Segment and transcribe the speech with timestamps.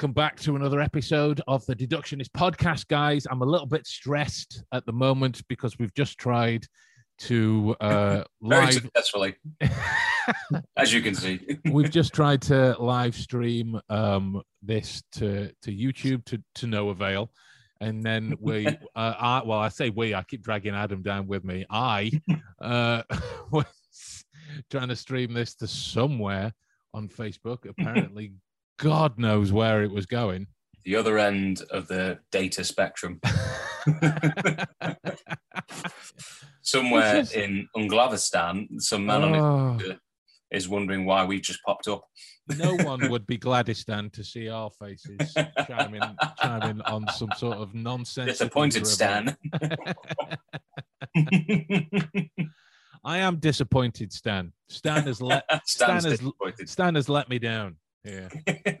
[0.00, 3.26] welcome back to another episode of the Deductionist podcast, guys.
[3.30, 6.64] I'm a little bit stressed at the moment because we've just tried
[7.18, 8.72] to uh, Very live.
[8.72, 9.34] successfully,
[10.78, 11.58] as you can see.
[11.70, 17.30] we've just tried to live stream um, this to to YouTube to to no avail,
[17.82, 20.14] and then we, uh, I, well, I say we.
[20.14, 21.66] I keep dragging Adam down with me.
[21.68, 22.10] I
[22.58, 23.02] uh,
[23.50, 24.24] was
[24.70, 26.54] trying to stream this to somewhere
[26.94, 27.68] on Facebook.
[27.68, 28.32] Apparently,
[28.80, 30.46] God knows where it was going.
[30.84, 33.20] the other end of the data spectrum,
[36.62, 39.78] somewhere is- in Unglavistan, some man on Oh.
[39.78, 39.96] his
[40.50, 42.02] is wondering why we just popped up.
[42.58, 45.32] no one would be Gladistan to see our faces
[45.68, 46.02] chiming,
[46.42, 48.32] chiming on some sort of nonsense.
[48.32, 49.36] Disappointed, Stan.
[53.04, 54.52] I am disappointed, Stan.
[54.68, 56.68] Stan has let Stan has- disappointed.
[56.68, 57.76] Stan has let me down.
[58.04, 58.28] Yeah,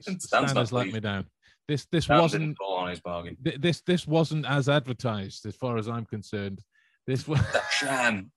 [0.00, 1.26] Stan's Stan has let me down.
[1.68, 3.36] This this wasn't on his bargain.
[3.44, 6.60] th- this this wasn't as advertised, as far as I'm concerned.
[7.06, 7.40] This was
[7.70, 8.32] sham.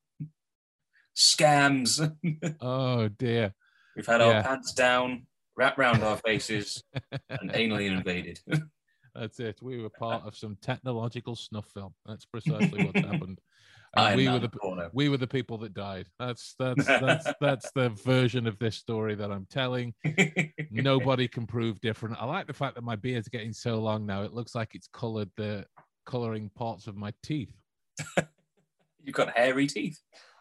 [1.16, 2.00] Scams.
[2.62, 3.54] oh dear.
[3.96, 4.28] We've had Yeah.
[4.38, 6.84] our pants down, wrapped round our faces,
[7.30, 8.40] and anally invaded.
[9.16, 9.60] That's it.
[9.62, 11.94] We were part of some technological snuff film.
[12.06, 13.40] That's precisely what happened.
[13.96, 16.08] And we were the we were the people that died.
[16.20, 19.94] That's that's that's that's the version of this story that I'm telling.
[20.72, 22.18] Nobody can prove different.
[22.20, 24.24] I like the fact that my beard's getting so long now.
[24.24, 25.66] It looks like it's colored the
[26.06, 27.54] coloring parts of my teeth.
[29.04, 30.00] You've got hairy teeth.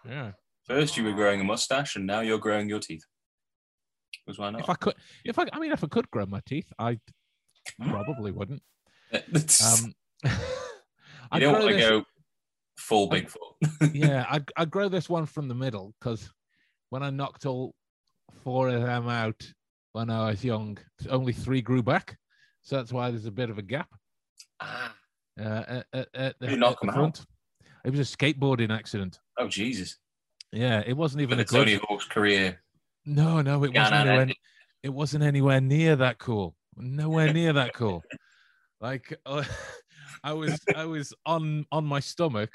[0.08, 0.32] Yeah.
[0.64, 3.04] First, you were growing a mustache, and now you're growing your teeth.
[4.24, 4.62] Because why not?
[4.62, 4.70] If?
[4.70, 4.94] I could,
[5.24, 6.98] if I, I mean, if I could grow my teeth, I
[7.80, 8.62] probably wouldn't.
[9.12, 9.94] Um,
[10.24, 10.30] you
[11.32, 12.04] I'd don't want to go
[12.82, 13.54] full Bigfoot.
[13.94, 16.30] yeah, I'd, I'd grow this one from the middle because
[16.90, 17.74] when I knocked all
[18.42, 19.40] four of them out
[19.92, 20.78] when I was young,
[21.08, 22.18] only three grew back.
[22.62, 23.88] So that's why there's a bit of a gap.
[24.60, 24.94] ah,
[25.40, 27.20] Uh, at, at, You knock them out?
[27.84, 29.18] It was a skateboarding accident.
[29.38, 29.98] oh Jesus!
[30.52, 31.80] Yeah, it wasn't even a Tony.
[31.82, 32.60] Hawk's career.
[33.06, 33.94] No, no, it wasn't.
[33.94, 34.36] Anywhere, ended.
[34.82, 36.54] it wasn't anywhere near that cool.
[36.76, 38.02] Nowhere near that cool.
[38.80, 39.44] Like uh,
[40.24, 42.50] I was, I was on on my stomach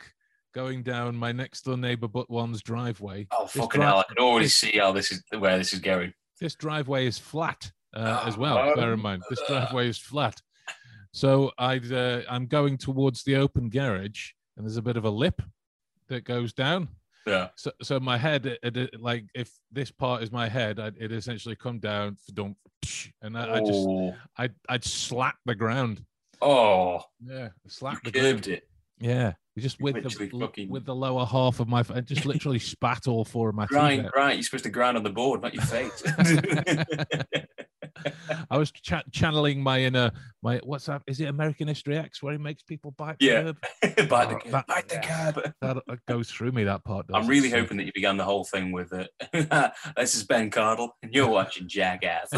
[0.57, 3.27] going down my next door neighbor but one's driveway.
[3.31, 3.99] Oh This fucking hell!
[3.99, 6.13] I can already this- see how this is where this is going.
[6.41, 8.57] this driveway is flat uh, as well.
[8.57, 8.75] Oh.
[8.75, 10.41] Bear in mind, this driveway is flat.
[11.13, 15.09] So I'd, uh, I'm going towards the open garage, and there's a bit of a
[15.09, 15.41] lip
[16.09, 16.89] that goes down.
[17.27, 17.49] Yeah.
[17.55, 21.11] So, so my head, it, it- like if this part is my head, I'd, it
[21.11, 22.57] essentially come down, don't,
[23.21, 26.03] and I, I just, oh, I'd, I'd slap the ground.
[26.41, 28.25] oh, Yeah, slap the ground.
[28.25, 28.67] curved it.
[28.99, 30.09] Yeah, just with the
[30.39, 33.63] fucking- with the lower half of my, I just literally spat all four of my
[33.63, 34.11] teeth Grind, out.
[34.11, 34.35] grind.
[34.37, 36.03] You're supposed to grind on the board, not your face.
[38.51, 40.11] I was cha- channeling my inner
[40.43, 41.01] my what's that?
[41.07, 43.17] Is it American History X where he makes people bite?
[43.19, 43.41] the Yeah.
[43.43, 43.57] curb?
[44.09, 44.51] bite the Oh, curb.
[44.51, 45.53] that- bite the curb.
[45.61, 46.63] That, that goes through me.
[46.63, 47.07] That part.
[47.13, 49.09] I'm really uh, hoping that you began the whole thing with it.
[49.95, 52.29] this is Ben Cardall, and you're watching Jackass.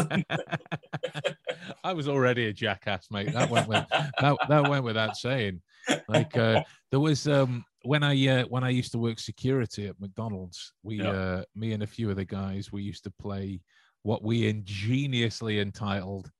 [1.84, 3.32] I was already a jackass, mate.
[3.32, 5.60] That went with, that, that went without saying.
[6.08, 10.00] Like uh, there was um, when I uh, when I used to work security at
[10.00, 10.72] McDonald's.
[10.82, 11.10] We Yeah.
[11.10, 13.60] uh, me and a few of the guys we used to play
[14.02, 16.30] what we ingeniously entitled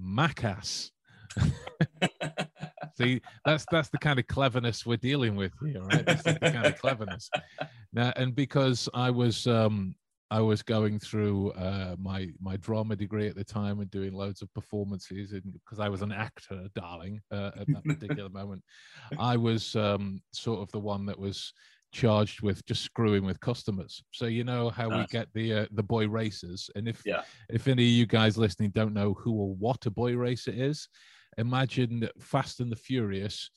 [0.00, 0.90] Macass.
[2.96, 6.04] See, that's that's the kind of cleverness we're dealing with here, right?
[6.04, 7.30] That's the kind of cleverness.
[7.92, 9.94] Now, and because I was um
[10.30, 14.42] I was going through uh my my drama degree at the time and doing loads
[14.42, 18.62] of performances and because I was an actor, darling, uh, at that particular moment,
[19.18, 21.52] I was um sort of the one that was
[22.02, 24.02] charged with just screwing with customers.
[24.12, 27.22] So you know how we get the uh, the boy racers, and if Yeah.
[27.50, 30.88] if any of you guys listening don't know who or what a boy racer is,
[31.38, 33.50] imagine Fast and the Furious,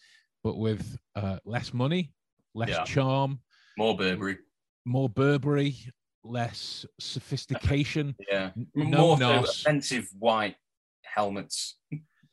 [0.44, 2.14] but with uh, less money,
[2.56, 2.84] less Yeah.
[2.84, 3.40] charm,
[3.78, 4.38] More Burberry.
[4.86, 5.76] more Burberry,
[6.24, 8.16] less sophistication.
[8.32, 8.52] Yeah.
[8.58, 10.56] n- More so offensive white
[11.04, 11.78] helmets.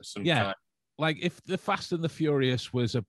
[0.02, 0.42] some Yeah.
[0.44, 0.54] kind.
[0.98, 3.04] Like if the Fast and the Furious was a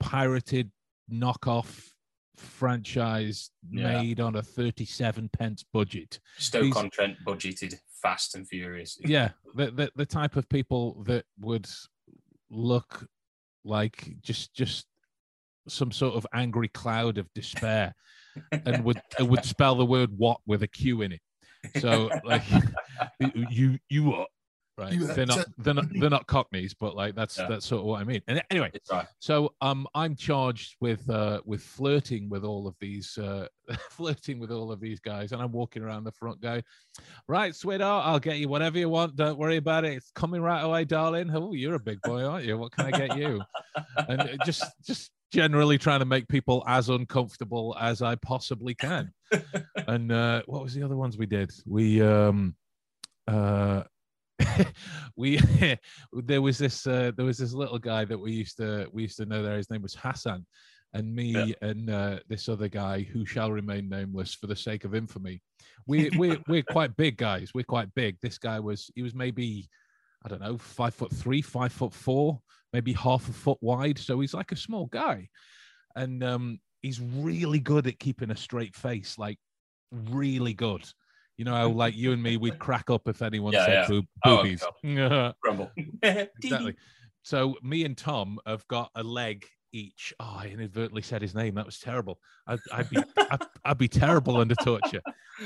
[0.00, 0.70] pirated
[1.10, 1.90] knockoff
[2.36, 4.00] franchise Yeah.
[4.02, 6.18] made on a 37 pence budget.
[6.38, 8.98] Stoke on Trent budgeted Fast and Furious.
[9.04, 11.66] yeah the, the the type of people that would
[12.50, 13.06] look
[13.64, 14.86] like just just
[15.68, 17.94] some sort of angry cloud of despair
[18.52, 21.20] and would would spell the word what with a q in it
[21.80, 22.44] so like
[23.50, 24.28] you you what
[24.78, 24.92] right?
[24.92, 27.48] You They're not had they're not they're not cockneys, but like that's Yeah.
[27.48, 28.20] that's sort of what I mean.
[28.28, 29.06] And anyway, right.
[29.18, 33.46] so um I'm charged with uh with flirting with all of these uh
[33.90, 36.62] flirting with all of these guys, and I'm walking around the front going,
[37.28, 39.16] right, sweetheart, I'll get you whatever you want.
[39.16, 39.94] Don't worry about it.
[39.94, 41.30] It's coming right away, darling.
[41.34, 42.58] Oh, you're a big boy, aren't you?
[42.58, 43.42] What can I get you?
[44.08, 49.12] and just just generally trying to make people as uncomfortable as I possibly can.
[49.88, 51.50] and uh, what was the other ones we did?
[51.66, 52.54] We um
[53.26, 53.82] uh
[55.16, 55.38] we
[56.12, 59.16] there was this uh, there was this little guy that we used to we used
[59.18, 59.56] to know there.
[59.56, 60.46] His name was Hassan.
[60.94, 61.54] And me Yeah.
[61.68, 65.42] and uh, this other guy who shall remain nameless for the sake of infamy.
[65.88, 67.52] We we we're quite big guys.
[67.54, 68.16] We're quite big.
[68.20, 69.68] This guy was he was maybe
[70.24, 72.40] I don't know, five foot three, five foot four,
[72.72, 73.96] maybe half a foot wide.
[73.96, 75.28] So he's like a small guy.
[75.94, 79.38] And um, he's really good at keeping a straight face, like
[79.92, 80.84] really good.
[81.36, 83.86] You know how like you and me, we'd crack up if anyone Yeah, said yeah.
[83.88, 84.64] boob- Oh, boobies.
[86.42, 86.74] Exactly.
[87.22, 90.14] So me and Tom have got a leg each.
[90.20, 91.56] Oh, I inadvertently said his name.
[91.56, 92.18] That was terrible.
[92.46, 95.02] I'd, I'd be I'd, I'd be terrible under torture.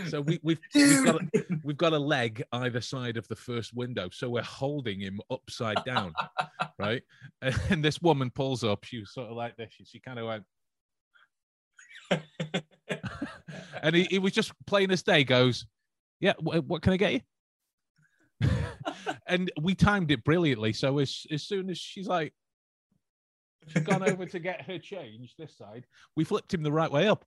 [0.08, 1.28] So we, we've we've got a,
[1.64, 5.82] we've got a leg either side of the first window, so we're holding him upside
[5.84, 6.12] down,
[6.78, 7.02] right?
[7.70, 8.84] And this woman pulls up.
[8.84, 9.72] She was sort of like this.
[9.72, 10.44] She, she kind of went,
[13.82, 15.24] and he, he was just plain as day.
[15.24, 15.66] Goes,
[16.20, 16.34] yeah.
[16.38, 17.20] What, what can I get you?
[19.26, 20.72] and we timed it brilliantly.
[20.72, 22.32] So as as soon as she's like,
[23.68, 25.86] she's gone over to get her change this side,
[26.16, 27.24] we flipped him the right way up.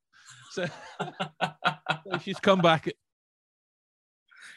[0.52, 0.66] So,
[1.02, 2.90] so she's come back.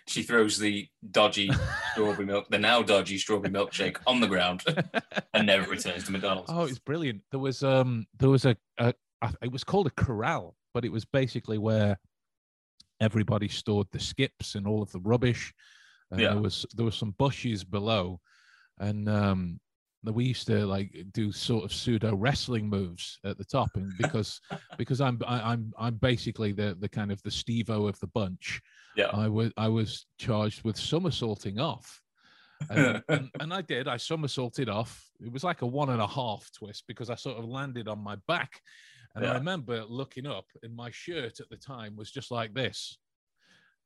[0.07, 1.51] she throws the dodgy
[1.93, 4.63] strawberry milk, the now dodgy strawberry milkshake on the ground
[5.35, 6.51] and never returns to McDonald's.
[6.53, 7.23] Oh, it's brilliant.
[7.31, 10.93] There was um there was a, a I- it was called a corral, but it
[10.93, 11.99] was basically where
[13.01, 15.53] everybody stored the skips and all of the rubbish.
[16.11, 16.35] And Yeah.
[16.35, 18.21] there was there was some bushes below,
[18.79, 19.61] and um
[20.05, 23.93] that we used to like do sort of pseudo wrestling moves at the top, and
[23.99, 24.41] because
[24.79, 28.61] because I'm I, I'm I'm basically the the kind of the Steve-O of the bunch.
[28.97, 29.11] Yeah.
[29.13, 32.01] I was I was charged with somersaulting off.
[32.71, 33.87] And, and, and I did.
[33.89, 35.05] I somersaulted off.
[35.21, 37.99] It was like a one and a half twist because I sort of landed on
[37.99, 38.61] my back.
[39.17, 42.99] And I remember looking up, and my shirt at the time was just like this.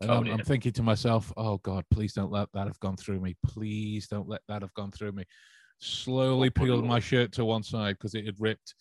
[0.00, 2.97] And Oh, I'm, I'm thinking to myself, oh God, please don't let that have gone
[2.97, 3.37] through me.
[3.47, 5.25] Please don't let that have gone through me.
[5.79, 8.75] Slowly peeled my shirt to one side because it had ripped.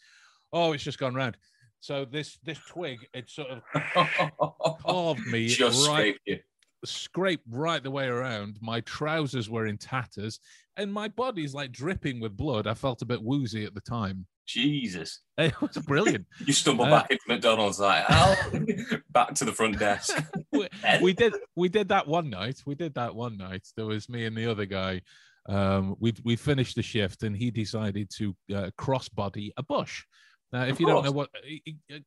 [0.52, 1.38] Oh, it's just gone round.
[1.82, 3.64] So this this twig, it sort of
[4.82, 6.40] carved me Just right scraped you.
[6.84, 8.58] scraped right the way around.
[8.62, 10.40] My trousers were in tatters,
[10.78, 12.68] and my body's like dripping with blood.
[12.68, 14.26] I felt a bit woozy at the time.
[14.54, 15.22] Jesus.
[15.38, 16.26] It was brilliant.
[16.46, 18.36] You stumble Uh, back into McDonald's like, Al,
[19.12, 20.12] back to the front desk.
[20.52, 20.68] we,
[21.02, 22.58] we did we did that one night.
[22.66, 23.66] We did that one night.
[23.78, 25.02] There was me and the other guy.
[25.48, 30.04] Um, we we finished the shift, and he decided to uh, crossbody a bush.
[30.52, 31.30] Now, if Of you don't know what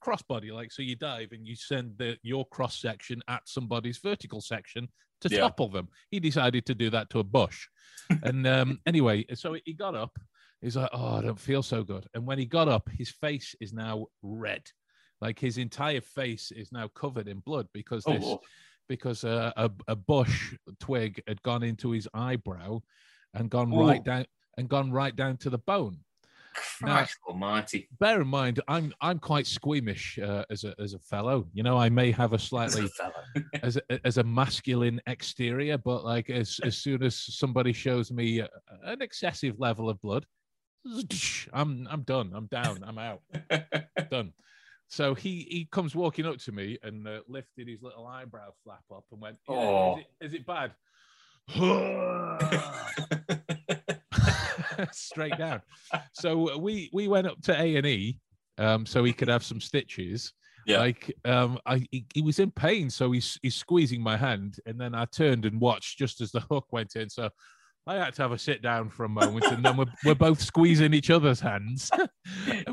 [0.05, 4.41] crossbody, like, so you dive and you send the, your cross section at somebody's vertical
[4.41, 4.89] section
[5.23, 5.41] to Yeah.
[5.41, 5.89] topple them.
[6.11, 7.69] He decided to do that to a bush.
[8.25, 10.13] and um, anyway, so he got up.
[10.63, 13.55] He's like, "Oh, I don't feel so good." And when he got up, his face
[13.61, 14.63] is now red,
[15.21, 18.41] like his entire face is now covered in blood because Oh, this Lord.
[18.89, 22.81] because uh, a a bush twig had gone into his eyebrow
[23.35, 23.87] and gone Ooh.
[23.87, 24.25] right down
[24.57, 25.99] and gone right down to the bone.
[26.83, 27.89] Now- almighty.
[27.99, 31.49] Bear in mind, I'm I'm quite squeamish uh, as a as a fellow.
[31.55, 32.89] You know, I may have a slightly
[33.63, 38.43] as a, as a masculine exterior, but like as as soon as somebody shows me
[38.43, 38.49] uh,
[38.85, 40.27] an excessive level of blood,
[41.53, 42.33] I'm I'm done.
[42.35, 42.83] I'm down.
[42.85, 43.21] I'm out.
[44.11, 44.33] Done.
[44.89, 48.83] So he he comes walking up to me and uh, lifted his little eyebrow flap
[48.95, 49.99] up and went, yeah, Oh.
[49.99, 50.73] is, it, is it bad?"
[54.93, 55.63] Straight down.
[56.13, 58.19] So we we went up to A and E,
[58.59, 60.33] um, so he could have some stitches.
[60.67, 60.79] Yeah.
[60.79, 64.81] Like um, I he, he was in pain, so he's he's squeezing my hand, and
[64.81, 67.09] then I turned and watched just as the hook went in.
[67.09, 67.31] So
[67.85, 70.41] I had to have a sit down for a moment, and then we're we're both
[70.41, 71.91] squeezing each other's hands.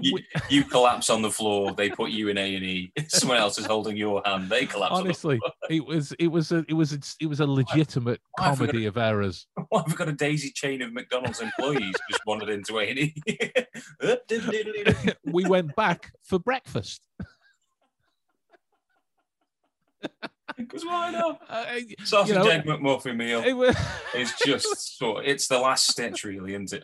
[0.01, 1.73] You, you collapse on the floor.
[1.73, 2.93] They put you in A and E.
[3.07, 4.49] Someone else is holding your hand.
[4.49, 4.93] They collapse.
[4.93, 5.39] honestly,
[5.69, 8.85] it was it was a it was a, it was a legitimate why got comedy
[8.85, 9.47] of errors.
[9.57, 12.89] The, why have we got a daisy chain of McDonald's employees just wandered into A
[12.89, 13.15] and E?
[15.25, 17.01] we went back for breakfast.
[20.57, 21.41] Because why not?
[21.49, 21.65] Uh,
[22.03, 23.41] Sausage know- egg McMuffin meal.
[23.45, 23.75] it was
[24.13, 25.25] It's just sort.
[25.25, 26.83] It's the last stitch, really, isn't it?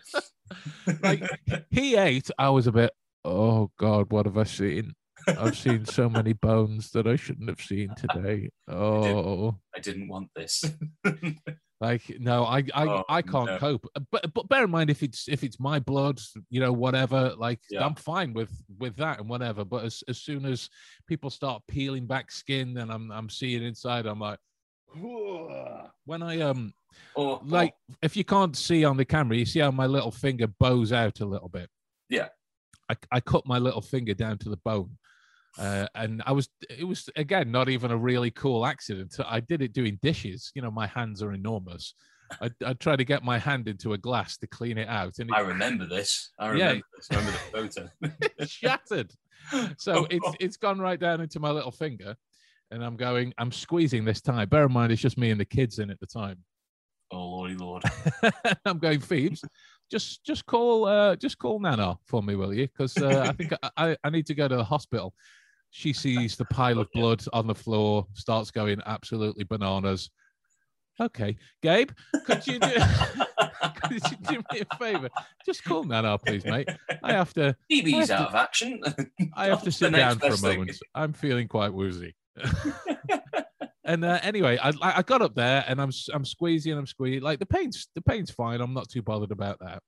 [1.02, 1.30] like
[1.72, 2.30] he ate.
[2.38, 2.92] I was a bit.
[3.24, 4.94] Oh God, what have I seen?
[5.28, 8.50] I've seen so many bones that I shouldn't have seen today.
[8.68, 10.64] Oh, I didn't want this.
[11.82, 13.58] like no, I I, Oh, I can't no.
[13.58, 13.86] cope.
[14.12, 17.34] But but bear in mind if it's if it's my blood, you know, whatever.
[17.38, 17.86] Like Yeah.
[17.86, 19.66] I'm fine with with that and whatever.
[19.66, 20.70] But as as soon as
[21.08, 24.40] people start peeling back skin and I'm I'm seeing inside, I'm like.
[26.06, 26.72] When I um
[27.16, 30.46] or like if you can't see on the camera, you see how my little finger
[30.48, 31.68] bows out a little bit.
[32.10, 32.28] Yeah.
[32.90, 34.98] I, I cut my little finger down to the bone.
[35.58, 39.16] Uh, and I was, it was again not even a really cool accident.
[39.26, 40.52] I did it doing dishes.
[40.56, 41.94] You know, my hands are enormous.
[42.42, 45.30] I, I tried to get my hand into a glass to clean it out, and
[45.34, 46.32] I remember this.
[46.40, 46.68] I Yeah.
[46.68, 47.08] remember this.
[47.12, 48.10] I remember the
[48.40, 48.46] photo.
[48.48, 49.12] shattered.
[49.78, 52.16] So it's it's gone right down into my little finger,
[52.72, 53.32] and I'm going.
[53.38, 54.50] I'm squeezing this time.
[54.50, 56.40] Bear in mind, it's just me and the kids in at the time.
[57.12, 57.84] oh lordy lord.
[58.66, 59.44] I'm going, Phoebes.
[59.92, 62.68] Just, just call, uh, just call Nana for me, will you?
[62.68, 65.14] Because uh, I think I, I need to go to the hospital.
[65.78, 70.10] She sees the pile of blood on the floor, starts going absolutely bananas.
[71.02, 71.90] Okay, Gabe,
[72.26, 72.70] could you do,
[73.84, 75.10] could you do me a favor?
[75.46, 76.70] Just call Nana, please, mate.
[77.04, 78.82] I have to, have out of action.
[79.36, 80.60] I have to sit down for a best thing.
[80.60, 80.78] moment.
[80.96, 82.16] I'm feeling quite woozy.
[83.84, 87.22] and uh, anyway, I I got up there and I'm I'm squeezing, I'm squeezing.
[87.22, 88.62] Like the pain's the pain's fine.
[88.62, 89.84] I'm not too bothered about that.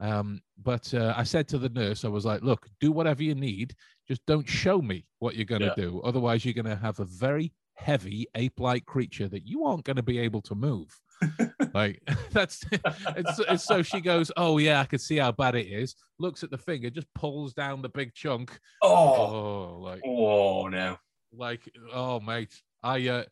[0.00, 3.34] Um, but uh, I said to the nurse, I was like, "Look, do whatever you
[3.34, 3.74] need.
[4.08, 5.84] Just don't show me what you're going to Yeah.
[5.84, 6.00] do.
[6.02, 10.02] Otherwise, you're going to have a very heavy ape-like creature that you aren't going to
[10.02, 10.88] be able to move."
[11.74, 15.66] like that's it's, it's so she goes, "Oh yeah, I can see how bad it
[15.66, 18.58] is." Looks at the finger, just pulls down the big chunk.
[18.82, 20.98] oh, Oh, like oh no.
[21.32, 23.24] like oh mate i uh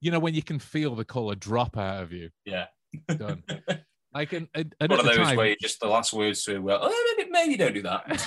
[0.00, 2.66] you know when you can feel the color drop out of you Yeah.
[3.18, 3.42] done
[4.14, 6.54] i can and, and One of those time, where you just the last words to
[6.54, 8.26] her, well, oh, maybe, maybe don't do that.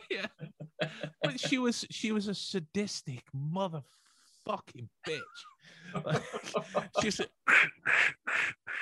[0.10, 0.26] yeah.
[1.22, 5.20] but she was she was a sadistic motherfucking bitch
[7.02, 7.20] she's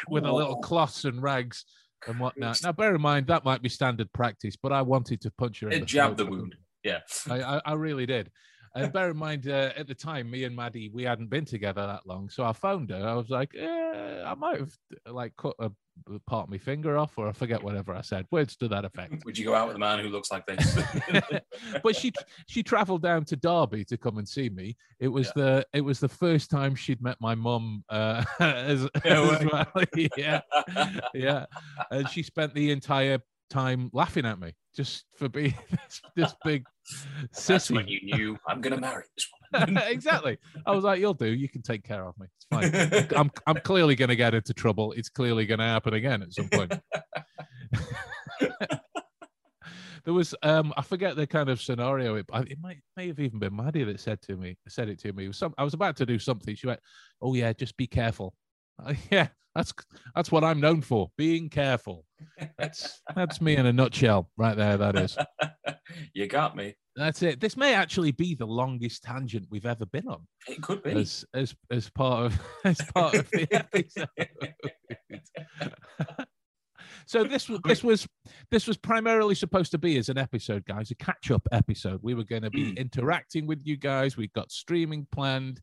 [0.09, 1.65] with a little cloths and rags
[2.07, 5.31] and whatnot now bear in mind that might be standard practice but i wanted to
[5.33, 6.55] punch her in It the jabbed the wound.
[6.85, 7.01] Yeah.
[7.29, 8.31] I, I, I really did.
[8.79, 11.87] And bear in mind, uh, at the time, me and Maddie, we hadn't been together
[11.87, 12.29] that long.
[12.29, 13.07] So I phoned her.
[13.07, 14.73] I was like, eh, I might have
[15.07, 15.71] like cut a
[16.27, 18.27] part of my finger off, or I forget whatever I said.
[18.31, 19.25] Words to that effect.
[19.25, 20.79] Would you go out with a man who looks like this?
[21.83, 22.13] but she
[22.47, 24.77] she travelled down to Derby to come and see me.
[25.01, 29.31] It was the it was the first time she'd met my mum uh, as, No
[29.31, 29.85] as well.
[30.17, 30.41] yeah,
[31.15, 31.47] yeah,
[31.91, 33.19] and she spent the entire
[33.49, 36.65] time laughing at me just for being this, this big
[37.21, 37.75] That's sissy.
[37.75, 39.83] when you knew I'm going to marry this woman.
[39.89, 40.39] exactly.
[40.67, 41.27] I was like, "You'll do.
[41.27, 42.27] You can take care of me.
[42.37, 44.93] It's fine." I'm I'm clearly going to get into trouble.
[44.93, 46.75] It's clearly going to happen again at some point.
[50.05, 52.15] there was um I forget the kind of scenario.
[52.15, 55.13] It, it might may have even been Maddie that said to me said it to
[55.13, 55.25] me.
[55.25, 56.55] It was some I was about to do something.
[56.55, 56.81] She went,
[57.21, 58.35] "Oh yeah, just be careful."
[58.85, 59.73] Uh, yeah, that's
[60.15, 61.11] that's what I'm known for.
[61.17, 62.05] Being careful.
[62.59, 64.77] That's that's me in a nutshell, right there.
[64.77, 65.17] That is.
[66.15, 66.75] you got me.
[66.97, 67.41] That's it.
[67.41, 70.27] This may actually be the longest tangent we've ever been on.
[70.49, 70.93] It could be.
[70.93, 74.09] as as as part of as part of the episode.
[77.07, 78.07] so this was this was
[78.51, 82.01] this was primarily supposed to be as an episode, guys, a catch-up episode.
[82.03, 82.77] We were going to be Mm.
[82.79, 84.17] interacting with you guys.
[84.17, 85.61] We've got streaming planned,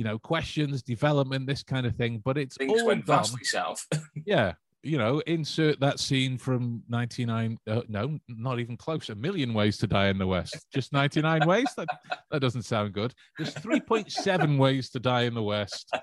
[0.00, 2.22] you know, questions, development, this kind of thing.
[2.24, 3.18] But it's Things all went gone.
[3.18, 3.86] vastly south.
[4.24, 7.58] Yeah, you know, insert that scene from 99.
[7.66, 9.10] Uh, no, not even close.
[9.10, 10.56] A million ways to die in the West.
[10.72, 11.66] Just 99 ways?
[11.76, 11.88] That,
[12.30, 13.12] that doesn't sound good.
[13.36, 15.94] There's 3.7 ways to die in the West.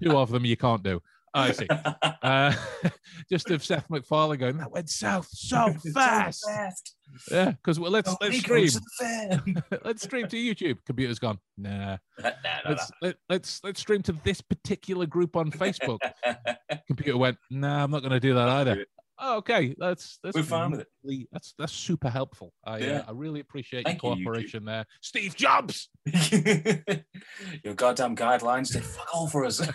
[0.00, 1.00] Two of them you can't do.
[1.34, 1.68] Oh, I see.
[2.22, 2.52] Uh,
[3.30, 6.44] just of Seth MacFarlane going, that went south so fast.
[7.30, 8.68] Yeah, because well, let's let's stream.
[9.84, 10.76] let's stream to YouTube.
[10.84, 11.38] Computer's gone.
[11.56, 11.96] Nah.
[12.22, 12.30] no, no,
[12.68, 15.98] Let's let, let's let's stream to this particular group on Facebook.
[16.86, 18.84] Computer went, nah, I'm not going to do that either.
[19.18, 21.28] Oh, okay, that's that's We're fine with it.
[21.32, 22.52] That's that's super helpful.
[22.64, 22.98] I Yeah.
[22.98, 25.88] uh, I really appreciate Thank your you, cooperation there, Steve Jobs.
[26.04, 29.66] your goddamn guidelines did fuck all for us.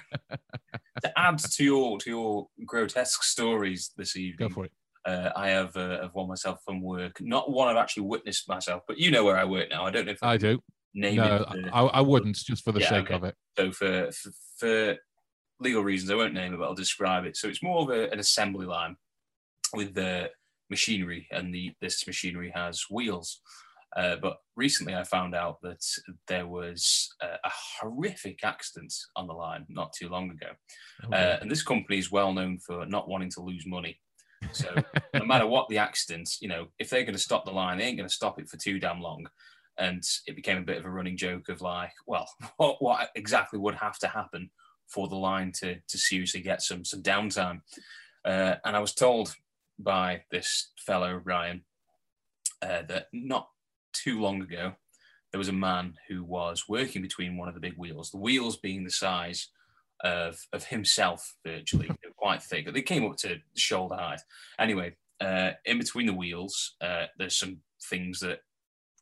[1.04, 4.50] To add to your to your grotesque stories this evening.
[4.50, 4.72] Go for it.
[5.06, 7.20] uh, I have uh, have one myself from work.
[7.22, 9.86] Not one I've actually witnessed myself, but you know where I work now.
[9.86, 10.60] I don't know if I I do.
[10.94, 11.42] name No, it.
[11.42, 13.16] uh, I, I wouldn't just for the Yeah, sake okay.
[13.16, 13.36] of it.
[13.58, 14.98] So for, for for
[15.60, 17.38] legal reasons, I won't name it, but I'll describe it.
[17.38, 18.96] So it's more of a, an assembly line
[19.74, 20.30] with the
[20.70, 23.42] machinery, and the this machinery has wheels.
[23.96, 25.84] Uh, but recently, I found out that
[26.28, 30.48] there was a, a horrific accident on the line not too long ago,
[31.06, 34.00] Oh, uh, and this company is well known for not wanting to lose money.
[34.52, 34.68] So
[35.14, 37.86] no matter what the accident, you know, if they're going to stop the line, they
[37.86, 39.25] ain't going to stop it for too damn long.
[39.78, 43.60] and it became a bit of a running joke of like, well, what, what exactly
[43.60, 44.50] would have to happen
[44.88, 47.62] for the line to to seriously get some some downtime?
[48.24, 49.34] Uh, and I was told
[49.78, 51.64] by this fellow Ryan
[52.62, 53.50] uh, that not
[54.04, 54.74] too long ago
[55.36, 58.56] there was a man who was working between one of the big wheels, the wheels
[58.56, 59.50] being the size
[60.02, 62.74] of of himself virtually, quite thick.
[62.74, 64.22] They came up to shoulder height.
[64.58, 67.58] Anyway, uh, in between the wheels, uh, there's some
[67.90, 68.40] things that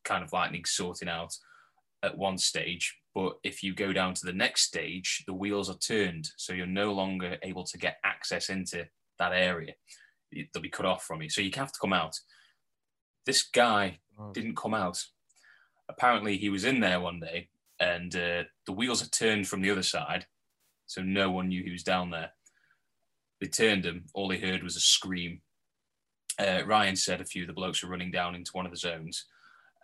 [0.04, 1.32] kind of like sorting out
[2.02, 2.96] at one stage.
[3.14, 6.66] But if you go down to the next stage, the wheels are turned, so you're
[6.66, 8.88] no longer able to get access into
[9.20, 9.74] that area.
[10.32, 12.16] They'll be cut off from you, so you have to come out.
[13.24, 14.32] This guy Oh.
[14.32, 15.02] didn't come out.
[15.88, 17.48] Apparently, he was in there one day,
[17.80, 20.26] and uh, the wheels had turned from the other side,
[20.86, 22.30] so no one knew he was down there.
[23.40, 24.04] They turned him.
[24.14, 25.40] All he heard was a scream.
[26.38, 28.78] Uh, Ryan said a few of the blokes were running down into one of the
[28.78, 29.26] zones.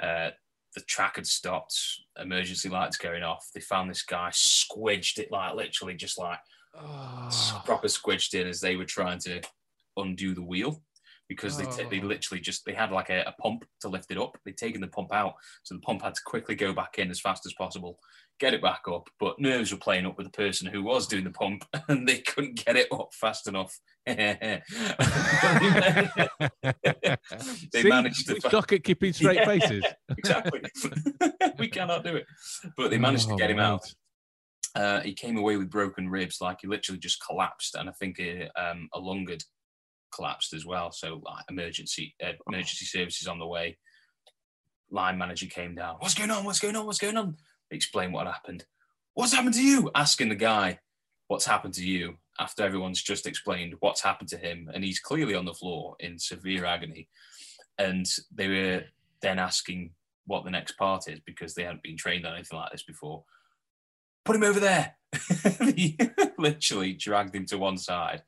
[0.02, 0.30] Uh,
[0.74, 1.78] the track had stopped.
[2.18, 3.48] Emergency lights going off.
[3.54, 6.38] They found this guy squidged it like literally just like
[6.78, 9.40] Oh, proper squidged in as they were trying to
[9.96, 10.82] undo the wheel
[11.30, 12.08] because they, t- they Oh.
[12.08, 14.36] literally just they had like a, a pump to lift it up.
[14.44, 17.20] They'd taken the pump out, so the pump had to quickly go back in as
[17.20, 18.00] fast as possible,
[18.40, 19.08] get it back up.
[19.20, 22.18] But nerves were playing up with the person who was doing the pump, and they
[22.18, 23.78] couldn't get it up fast enough.
[24.06, 24.60] they
[27.74, 29.44] See, managed to we suck at keeping straight Yeah.
[29.46, 29.84] faces.
[30.18, 30.62] exactly.
[31.58, 32.26] we cannot do it,
[32.76, 33.82] but they managed to Oh, get him out.
[34.74, 38.18] Uh, he came away with broken ribs, like he literally just collapsed, and I think
[38.20, 39.42] a, um, a lung had
[40.12, 40.92] collapsed as well.
[40.92, 43.78] So like, emergency uh, emergency services on the way.
[44.90, 45.96] Line manager came down.
[46.00, 46.44] What's going on?
[46.44, 46.84] What's going on?
[46.84, 47.36] What's going on?
[47.70, 48.64] Explain what happened.
[49.14, 49.90] What's happened to you?
[49.94, 50.80] Asking the guy
[51.28, 55.34] what's happened to you after everyone's just explained what's happened to him, and he's clearly
[55.34, 57.08] on the floor in severe agony.
[57.78, 58.84] And they were
[59.22, 59.92] then asking
[60.26, 63.24] what the next part is because they hadn't been trained on anything like this before.
[64.24, 64.96] Put him over there.
[65.74, 65.98] he
[66.38, 68.22] literally dragged him to one side,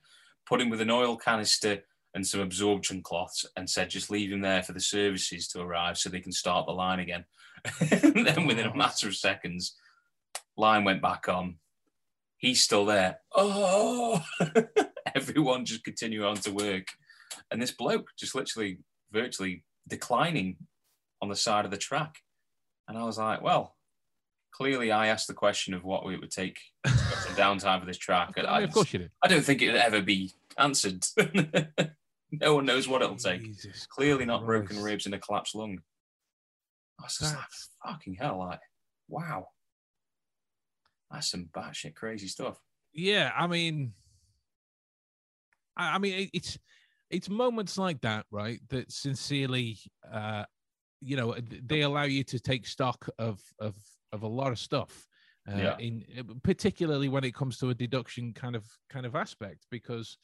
[0.53, 1.79] put him with an oil canister
[2.15, 5.97] and some absorption cloths, and said, just leave him there for the services to arrive
[5.97, 7.25] so they can start the line again.
[7.91, 9.75] and then within a matter of seconds,
[10.59, 11.55] line went back on.
[12.37, 13.21] He's still there.
[13.35, 14.23] Oh,
[15.15, 16.89] everyone just continue on to work.
[17.51, 20.57] And this bloke just literally virtually declining
[21.23, 22.17] on the side of the track.
[22.89, 23.75] And I was like, well,
[24.53, 27.87] clearly I asked the question of what it would take to get some downtime for
[27.87, 28.35] this track.
[28.37, 29.11] I of course you did.
[29.23, 31.05] I don't think it'll ever be answered.
[32.33, 33.43] no one knows what it'll take.
[33.43, 35.79] Jesus Clearly not broken ribs and a collapsed lung.
[37.01, 38.61] I was just That's- like, fucking hell, like,
[39.09, 39.49] wow.
[41.11, 42.59] That's some batshit crazy stuff.
[42.95, 43.93] Yeah, I mean,
[45.77, 46.59] I, I mean, it, it's
[47.11, 48.61] it's moments like that, right?
[48.71, 49.79] That sincerely,
[50.11, 50.45] uh,
[51.01, 51.35] you know,
[51.67, 53.75] they allow you to take stock of of
[54.13, 55.07] of a lot of stuff.
[55.51, 55.77] Uh, Yeah.
[55.79, 56.05] In
[56.43, 60.17] particularly when it comes to a deduction kind of kind of aspect, because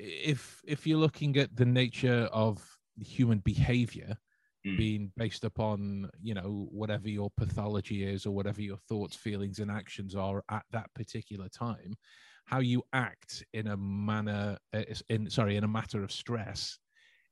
[0.00, 4.16] if if you're looking at the nature of human behavior
[4.66, 4.76] Mm.
[4.76, 9.70] being based upon you know whatever your pathology is or whatever your thoughts feelings and
[9.70, 11.94] actions are at that particular time
[12.44, 16.78] how you act in a manner uh, in sorry in a matter of stress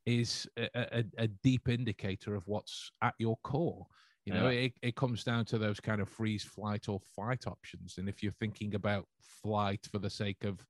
[0.06, 3.86] is a, a, a deep indicator of what's at your core
[4.24, 4.52] you know Yeah.
[4.64, 8.22] it, it comes down to those kind of freeze flight or fight options and if
[8.22, 10.66] you're thinking about flight for the sake of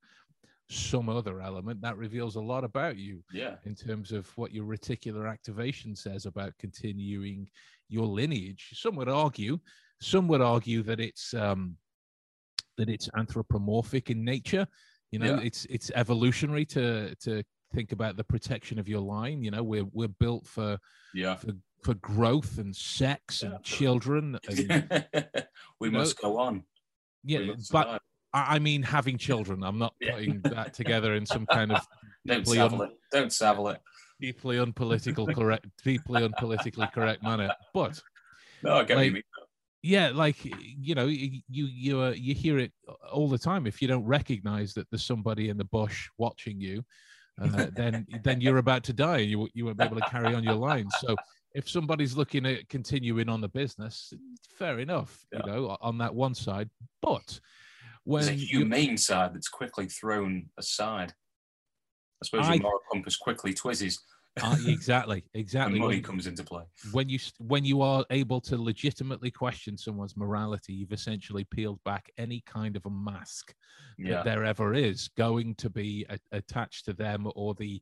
[0.71, 3.57] some other element that reveals a lot about you Yeah.
[3.65, 7.49] in terms of what your reticular activation says about continuing
[7.89, 8.69] your lineage.
[8.75, 9.59] Some would argue,
[10.01, 11.77] some would argue that it's um,
[12.77, 14.67] that it's anthropomorphic in nature.
[15.11, 15.41] You know, Yeah.
[15.41, 17.43] it's it's evolutionary to to
[17.75, 19.43] think about the protection of your line.
[19.43, 20.79] You know, we're we're built for
[21.15, 21.37] Yeah.
[21.37, 21.53] for
[21.83, 23.55] for growth and sex Yeah.
[23.55, 24.39] and children.
[24.49, 25.47] And,
[25.81, 26.65] we You know, must go on.
[27.25, 28.03] yeah, but.
[28.35, 29.63] I mean having children.
[29.65, 30.13] I'm not Yeah.
[30.15, 31.81] putting that together in some kind of
[32.27, 32.91] don't deeply un- it.
[33.13, 33.81] Don't saddle it.
[34.21, 37.51] deeply unpolitical correct, deeply unpolitically correct manner.
[37.73, 38.01] But
[38.63, 39.25] No, I get Like-
[39.81, 42.73] yeah like you know you you uh, you hear it
[43.13, 46.85] all the time if you don't recognize that there's somebody in the bush watching you
[47.41, 50.35] uh, then then you're about to die and you you won't be able to carry
[50.35, 51.15] on your line so
[51.55, 54.13] if somebody's looking at continuing on the business
[54.59, 55.43] fair enough Yeah.
[55.47, 56.69] you know on that one side
[57.01, 57.39] but
[58.09, 61.13] when There's a you- humane side that's quickly thrown aside.
[62.23, 63.99] I suppose I- your moral compass quickly twizzes
[64.43, 66.63] uh, exactly when exactly money when, comes into play.
[66.93, 72.09] when you when you are able to legitimately question someone's morality you've essentially peeled back
[72.19, 73.53] any kind of a mask
[73.99, 74.15] Yeah.
[74.17, 77.81] that there ever is going to be a- attached to them or the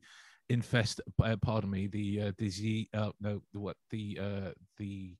[0.49, 5.15] infest uh, pardon me the uh, disease uh, no the what the uh, the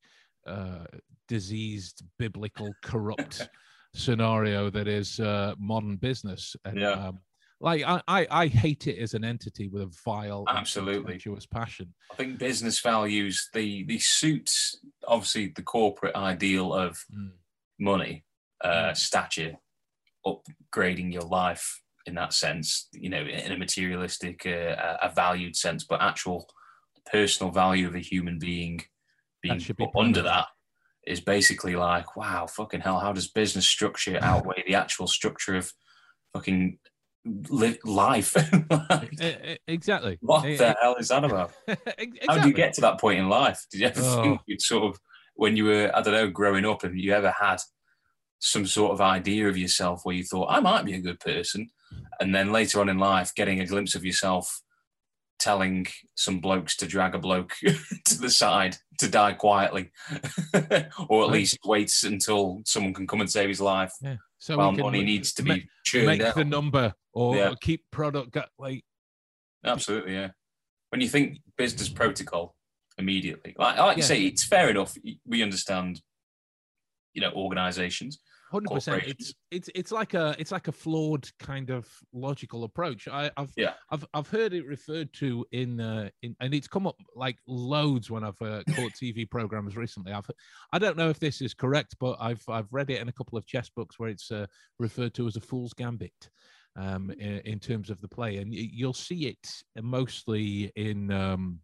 [0.47, 0.85] uh,
[1.27, 3.49] diseased, biblical, corrupt
[3.93, 6.55] scenario that is uh, modern business.
[6.65, 6.91] And, Yeah.
[6.91, 7.19] um,
[7.59, 11.19] like I, I, I hate it as an entity with a vile, Absolutely.
[11.51, 11.93] passion.
[12.11, 17.31] I think business values the the suits obviously the corporate ideal of Mm.
[17.79, 18.25] money,
[18.63, 19.57] uh, stature,
[20.25, 22.89] upgrading your life in that sense.
[22.93, 26.47] You know, in a materialistic, uh, a valued sense, but actual
[27.11, 28.81] personal value of a human being
[29.41, 30.47] being be under that
[31.07, 35.71] is basically like, wow, fucking hell, how does business structure outweigh the actual structure of
[36.33, 36.77] fucking
[37.49, 38.35] li- life?
[38.89, 40.17] Like, exactly.
[40.21, 41.51] what the hell is that about?
[41.67, 42.19] Exactly.
[42.27, 43.65] How do you get to that point in life?
[43.71, 44.21] Did you ever Oh.
[44.23, 44.99] think you'd sort of,
[45.35, 47.57] when you were, I don't know, growing up, have you ever had
[48.39, 51.69] some sort of idea of yourself where you thought, I might be a good person?
[52.19, 54.61] And then later on in life, getting a glimpse of yourself
[55.39, 57.53] telling some blokes to drag a bloke
[58.05, 59.91] to the side to die quietly,
[61.09, 64.15] or at least waits until someone can come and save his life Yeah.
[64.39, 66.35] So while money ma- needs to be churned make out.
[66.35, 67.53] the number or Yeah.
[67.61, 68.83] keep product go- like
[69.65, 70.29] Absolutely, yeah.
[70.89, 71.95] When you think business mm.
[71.95, 72.55] protocol
[72.97, 74.95] immediately, like, like you say, it's fair enough.
[75.25, 76.01] We understand,
[77.13, 78.19] you know, organizations.
[78.51, 79.03] Hundred percent.
[79.05, 83.07] It's it's it's like a it's like a flawed kind of logical approach.
[83.07, 83.73] I, I've Yeah.
[83.91, 88.09] I've I've heard it referred to in uh, in and it's come up like loads
[88.09, 90.13] when I've uh, caught TV programs recently.
[90.13, 90.29] I've
[90.71, 93.37] I don't know if this is correct, but I've I've read it in a couple
[93.37, 94.45] of chess books where it's uh,
[94.79, 96.29] referred to as a fool's gambit.
[96.79, 101.59] Um, in, in terms of the play, and you'll see it mostly in um,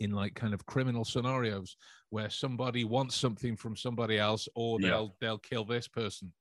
[0.00, 1.76] in like kind of criminal scenarios
[2.14, 4.88] where somebody wants something from somebody else or Yeah.
[4.90, 6.32] they'll they'll kill this person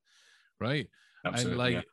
[0.59, 0.87] right
[1.25, 1.85] Absolutely, and like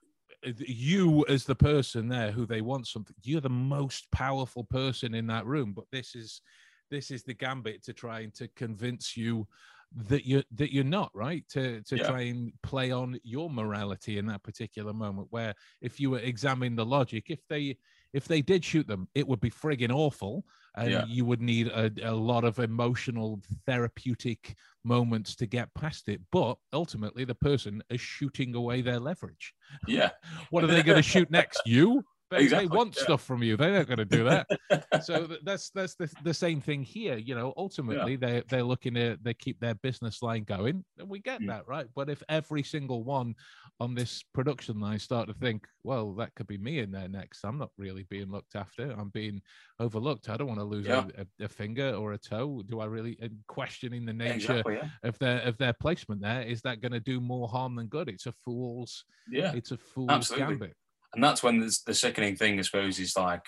[0.45, 0.53] yeah.
[0.67, 5.27] you as the person there who they want something you're the most powerful person in
[5.29, 6.43] that room but this is
[6.91, 9.47] this is the gambit to trying to convince you
[9.93, 12.07] that you're that you're not right to to Yeah.
[12.07, 16.77] try and play on your morality in that particular moment where if you were examining
[16.77, 17.77] the logic if they
[18.13, 20.45] if they did shoot them it would be frigging awful
[20.77, 21.05] and Yeah.
[21.07, 24.55] you would need a, a lot of emotional therapeutic
[24.85, 29.53] moments to get past it but ultimately the person is shooting away their leverage.
[29.87, 30.11] Yeah,
[30.51, 31.61] what are they going to shoot next?
[31.67, 33.03] You they, Exactly, they want yeah.
[33.03, 34.47] stuff from you they're not going to do that
[35.05, 39.17] so that's that's the, the same thing here you know ultimately they they're looking to
[39.23, 41.49] they keep their business line going and we get Mm.
[41.49, 43.35] that right but if every single one
[43.81, 47.45] on this production line start to think well that could be me in there next
[47.45, 49.41] i'm not really being looked after i'm being
[49.79, 51.07] overlooked i don't want to lose Yeah.
[51.17, 54.75] a, a, a finger or a toe do i really and questioning the nature exactly,
[54.77, 54.89] yeah.
[55.03, 58.09] of their of their placement there is that going to do more harm than good
[58.09, 59.53] it's a fool's yeah.
[59.55, 60.47] it's a fool's Absolutely.
[60.57, 60.77] gambit
[61.15, 63.43] And that's when there's the sickening thing, I suppose, is like,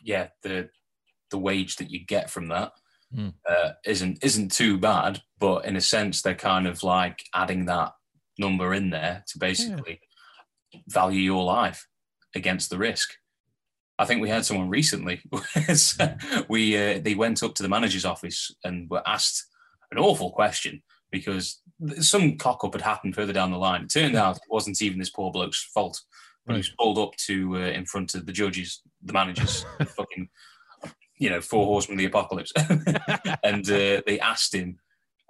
[0.00, 0.68] yeah, the
[1.30, 2.72] the wage that you get from that
[3.14, 3.28] Hmm.
[3.48, 7.92] uh, isn't isn't too bad, but in a sense, they're kind of like adding that
[8.38, 10.00] number in there to basically
[10.88, 11.88] value your life
[12.34, 13.14] against the risk.
[13.98, 15.22] I think we had someone recently.
[16.48, 19.46] we uh, they went up to the manager's office and were asked
[19.90, 21.62] an awful question because
[22.00, 23.84] some cock up had happened further down the line.
[23.84, 25.98] It turned out it wasn't even this poor bloke's fault.
[26.48, 29.84] But he was pulled up to uh, in front of the judges, the managers, the
[29.96, 30.28] fucking,
[31.18, 32.52] you know, four horsemen of the apocalypse,
[33.44, 34.78] and uh, they asked him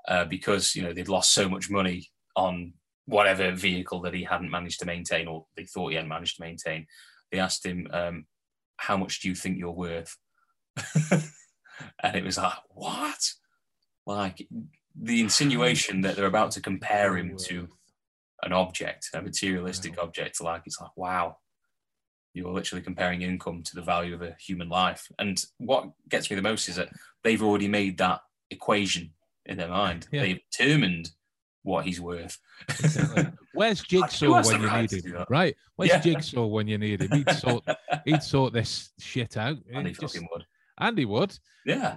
[0.07, 2.73] uh, because you know they'd lost so much money on
[3.07, 6.43] whatever vehicle that he hadn't managed to maintain or they thought he hadn't managed to
[6.43, 6.87] maintain.
[7.33, 8.27] They asked him, um,
[8.77, 10.17] "How much do you think you're worth?"
[11.11, 13.33] and it was like, "What?"
[14.07, 14.47] Like
[15.01, 17.69] the insinuation that they're about to compare him to
[18.43, 20.05] an object, a materialistic Wow.
[20.05, 20.41] object.
[20.43, 21.37] Like it's like, wow,
[22.35, 25.07] you're literally comparing income to the value of a human life.
[25.19, 26.89] And what gets me the most is that
[27.25, 28.21] they've already made that
[28.51, 29.11] equation
[29.47, 30.07] in their mind.
[30.13, 30.23] Yeah.
[30.23, 31.11] They've determined
[31.63, 32.39] what he's worth.
[32.69, 33.27] Exactly.
[33.55, 35.25] Where's Jigsaw has when you right need him?
[35.29, 35.57] Right?
[35.77, 36.01] Where's Yeah.
[36.01, 37.11] Jigsaw when you need him?
[37.11, 37.65] He'd sort
[38.05, 39.57] he'd sort this shit out.
[39.75, 40.45] and he just- fucking would.
[40.81, 41.37] Andy would.
[41.67, 41.97] Yeah.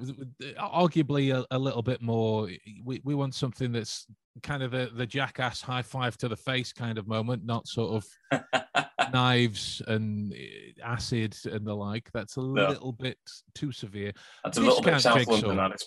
[0.57, 2.49] Uh, arguably a, a little bit more.
[2.83, 4.07] We, we want something that's
[4.43, 8.03] kind of the, the jackass high five to the face kind of moment, not sort
[8.31, 8.43] of
[9.13, 12.09] knives and eh, acid and the like.
[12.13, 13.17] That's a little bit
[13.53, 14.11] too severe.
[14.43, 15.47] That's a little bit South Jigsaw.
[15.47, 15.77] London.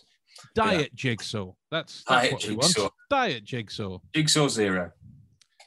[0.54, 1.52] Diet jigsaw.
[1.70, 2.92] That's, that's Diet what we want.
[3.08, 3.98] Diet jigsaw.
[4.14, 4.90] Jigsaw Zero.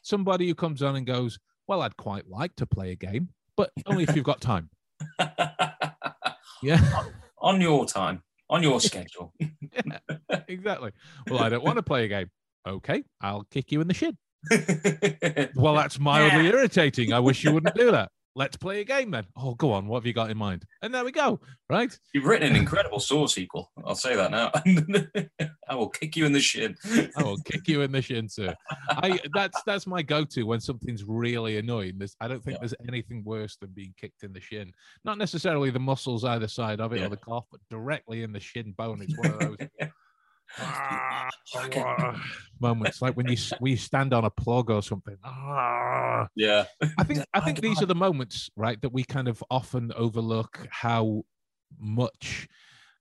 [0.03, 3.71] Somebody who comes on and goes, Well, I'd quite like to play a game, but
[3.85, 4.69] only if you've got time.
[6.63, 7.03] Yeah,
[7.39, 9.33] on your time, on your schedule.
[10.47, 10.91] exactly.
[11.29, 12.29] Well, I don't want to play a game.
[12.67, 14.17] Okay, I'll kick you in the shin.
[15.55, 16.51] Well, that's mildly Yeah.
[16.53, 17.13] irritating.
[17.13, 18.11] I wish you wouldn't do that.
[18.35, 19.25] let's play a game then.
[19.35, 19.87] Oh, go on.
[19.87, 20.63] What have you got in mind?
[20.83, 21.39] And there we go.
[21.71, 21.91] Right.
[22.13, 23.71] You've written an incredible Saw sequel.
[23.83, 24.51] I'll say that now.
[25.67, 26.75] I will kick you in the shin.
[27.17, 28.53] I will kick you in the shin, sir.
[28.89, 31.93] I that's that's my go-to when something's really annoying.
[31.97, 32.59] There's, I don't think Yeah.
[32.59, 34.71] there's anything worse than being kicked in the shin.
[35.03, 37.07] Not necessarily the muscles either side of it Yeah.
[37.07, 39.01] or the calf, but directly in the shin bone.
[39.01, 39.57] It's one of those
[40.59, 42.21] ah, ah,
[42.59, 45.17] moments, like when you we stand on a plug or something.
[45.23, 46.27] Ah.
[46.35, 46.65] Yeah.
[46.97, 49.91] I think I I think these are the moments, right, that we kind of often
[49.95, 51.23] overlook how
[51.79, 52.47] much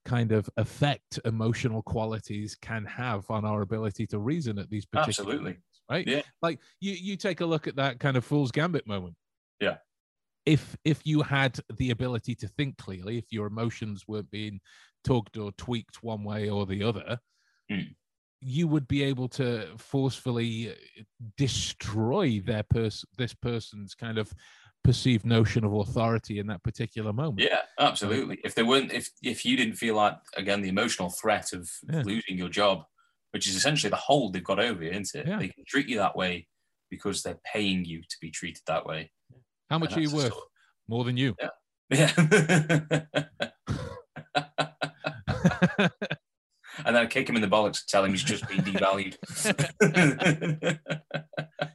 [0.04, 5.10] kind of effect emotional qualities can have on our ability to reason at these particular
[5.10, 5.38] Absolutely.
[5.38, 6.06] moments, right?
[6.06, 6.22] Yeah.
[6.42, 9.16] Like you you take a look at that kind of fool's gambit moment.
[9.60, 9.78] Yeah.
[10.44, 14.60] If if you had the ability to think clearly, if your emotions weren't being
[15.04, 17.18] tugged or tweaked one way or the other,
[17.70, 17.80] Hmm.
[18.40, 20.74] you would be able to forcefully
[21.36, 24.32] destroy their person this person's kind of
[24.84, 27.40] perceived notion of authority in that particular moment.
[27.40, 28.38] Yeah, absolutely.
[28.44, 32.02] If there weren't, if if you didn't feel like again the emotional threat of Yeah.
[32.04, 32.84] losing your job,
[33.32, 35.26] which is essentially the hold they've got over you, isn't it?
[35.26, 35.38] Yeah.
[35.38, 36.46] They can treat you that way
[36.88, 39.10] because they're paying you to be treated that way.
[39.70, 40.40] How much are you that's the worth?
[40.86, 41.34] More than you.
[41.90, 42.12] Yeah.
[46.86, 49.16] and then I kick him in the bollocks tell him he's just been devalued.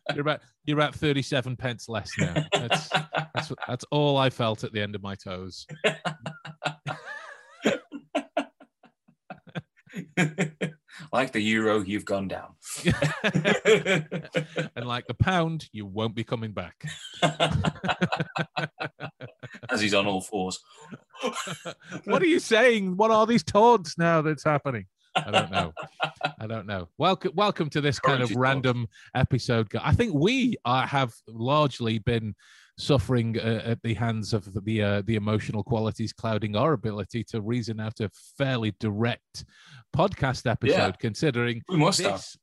[0.15, 2.45] you're about you're about 37 pence less now.
[2.53, 5.67] That's that's, that's all I felt at the end of my toes.
[11.11, 12.53] like the euro, you've gone down.
[13.25, 16.85] and like the pound, you won't be coming back.
[19.69, 20.57] As he's on all fours.
[22.05, 22.95] what are you saying?
[22.95, 24.85] What are these taunts now that's happening?
[25.25, 25.73] I don't know.
[26.39, 26.87] I don't know.
[26.97, 29.67] Welcome, welcome to this kind of random episode.
[29.81, 32.35] I think we uh, have largely been
[32.77, 37.23] suffering uh, at the hands of the the, uh, the emotional qualities clouding our ability
[37.25, 39.45] to reason out a fairly direct
[39.95, 40.97] podcast episode.
[40.99, 42.13] Considering We must have.
[42.13, 42.37] this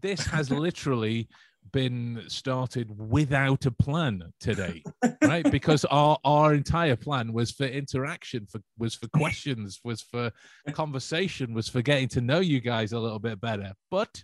[0.00, 1.28] this has literally
[1.72, 4.82] been started without a plan today
[5.22, 5.50] right?
[5.50, 10.30] Because our our entire plan was for interaction for was for questions was for
[10.72, 13.72] conversation was for getting to know you guys a little bit better.
[13.90, 14.22] But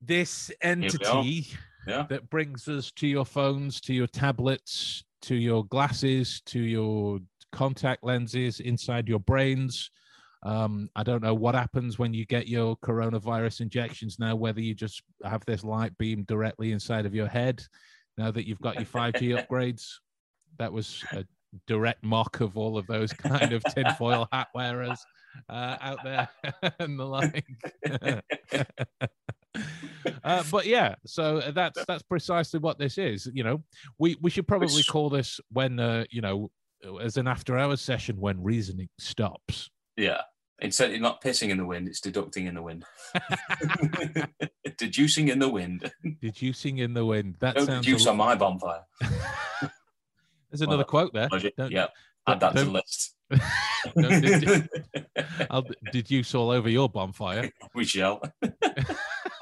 [0.00, 1.48] this entity
[1.86, 2.06] Yeah.
[2.08, 7.20] that brings us to your phones to your tablets to your glasses to your
[7.52, 9.90] contact lenses inside your brains
[10.44, 14.74] um, I don't know what happens when you get your coronavirus injections now, whether you
[14.74, 17.62] just have this light beam directly inside of your head
[18.18, 19.86] now that you've got your 5G upgrades.
[20.58, 21.24] That was a
[21.66, 25.02] direct mock of all of those kind of tinfoil hat wearers
[25.48, 26.28] uh, out there
[26.78, 27.44] and the like.
[30.24, 33.30] uh, but yeah, so that's that's precisely what this is.
[33.32, 33.62] You know,
[33.98, 36.50] we we should probably call this when uh, you know
[37.02, 39.70] as an after hours session when reasoning stops.
[39.96, 40.20] Yeah.
[40.60, 42.84] Instead certainly not pissing in the wind, it's deducting in the wind.
[44.78, 45.90] Deducing in the wind.
[46.20, 47.36] Deducing in the wind.
[47.40, 47.84] That Don't sounds.
[47.86, 48.82] deduce a- on my bonfire.
[50.50, 51.28] There's another Well, quote there.
[51.28, 51.86] Don't- yeah.
[52.26, 53.14] Add that to the list.
[53.30, 54.68] Don't dedu-
[55.50, 57.50] I'll deduce all over your bonfire.
[57.74, 58.22] we shall.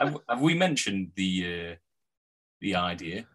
[0.01, 1.75] have, have we mentioned the uh,
[2.61, 3.27] the idea,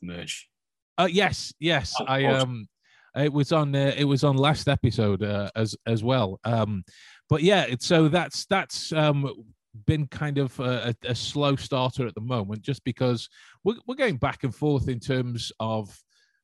[0.00, 0.48] the merch?
[0.96, 1.92] Uh, yes, yes.
[2.00, 2.68] Oh, I um,
[3.16, 6.38] it was on uh, it was on last episode uh, as as well.
[6.44, 6.84] Um,
[7.28, 9.44] but yeah, so that's that's um
[9.86, 13.28] been kind of a, a, slow starter at the moment, just because
[13.64, 15.96] we're we're going back and forth in terms of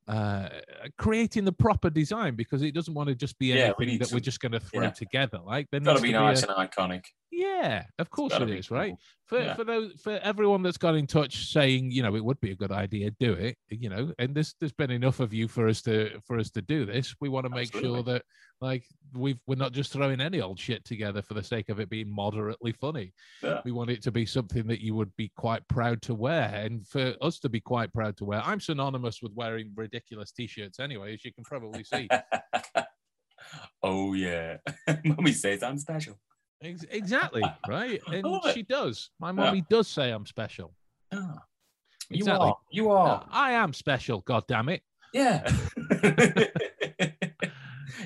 [0.09, 0.48] uh
[0.98, 4.12] creating the proper design because it doesn't want to just be Yeah, anything need that
[4.12, 4.90] we're just going to throw yeah.
[4.90, 7.02] together like there Got to be nice a- and iconic.
[7.32, 8.94] Yeah of course it is right
[9.26, 9.54] for Yeah.
[9.54, 12.56] for those for everyone that's got in touch saying you know it would be a
[12.56, 15.82] good idea do it you know and there's there's been enough of you for us
[15.82, 18.22] to for us to do this we want to make sure that
[18.60, 21.90] like we've we're not just throwing any old shit together for the sake of it
[21.90, 23.12] being moderately funny
[23.42, 23.60] Yeah.
[23.64, 26.86] we want it to be something that you would be quite proud to wear and
[26.86, 31.14] for us to be quite proud to wear i'm synonymous with wearing ridiculous t-shirts anyway
[31.14, 32.08] as you can probably see
[33.82, 34.56] oh yeah.
[35.04, 36.18] Mummy says I'm special.
[36.62, 40.73] Ex- exactly right and she does my mommy does say i'm special
[41.12, 41.21] you
[42.11, 42.49] Exactly.
[42.49, 42.57] are.
[42.71, 43.27] You are.
[43.31, 45.47] i am special god damn it Yeah.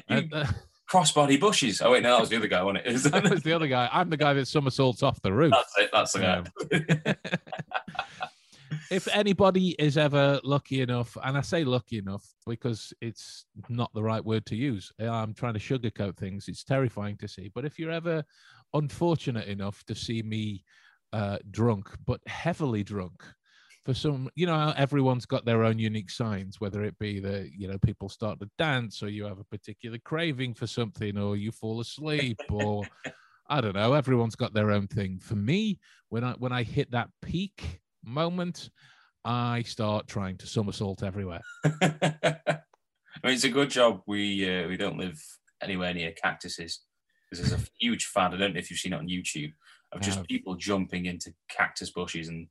[0.09, 0.47] you uh,
[0.91, 1.81] crossbody bushes.
[1.81, 3.15] Oh wait, no, that was the other guy, wasn't it?
[3.25, 3.89] I was the other guy.
[3.93, 5.53] I'm the guy that somersaults off the roof.
[5.53, 5.91] That's it.
[5.93, 7.17] That's the guy.
[8.91, 14.03] If anybody is ever lucky enough, and I say lucky enough because it's not the
[14.03, 16.49] right word to use, I'm trying to sugarcoat things.
[16.49, 17.51] It's terrifying to see.
[17.55, 18.25] But if you're ever
[18.75, 20.65] unfortunate enough to see me
[21.13, 23.23] uh, drunk, but heavily drunk,
[23.85, 27.67] for some, you know, everyone's got their own unique signs, whether it be that, you
[27.67, 31.51] know, people start to dance or you have a particular craving for something or you
[31.51, 32.85] fall asleep or
[33.49, 35.19] I don't know, everyone's got their own thing.
[35.19, 38.71] For me, when I when I hit that peak moment,
[39.25, 41.41] I start trying to somersault everywhere.
[41.65, 42.59] I
[43.25, 45.21] mean, it's a good job we uh, we don't live
[45.63, 46.81] anywhere near cactuses
[47.31, 48.33] because there's a huge fad.
[48.35, 49.53] I don't know if you've seen it on YouTube
[49.93, 52.47] of just people jumping into cactus bushes and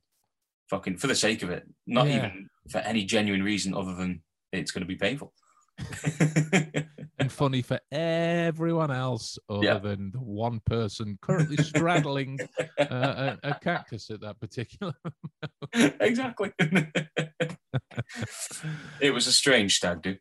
[0.68, 2.16] fucking for the sake of it, not Yeah.
[2.16, 5.32] even for any genuine reason other than it's going to be painful.
[7.18, 9.78] and funny for everyone else other Yeah.
[9.78, 12.38] than the one person currently straddling
[12.78, 14.94] uh, a, a cactus at that particular.
[15.74, 15.94] moment.
[16.00, 16.52] exactly.
[19.00, 20.16] it was a strange stag do.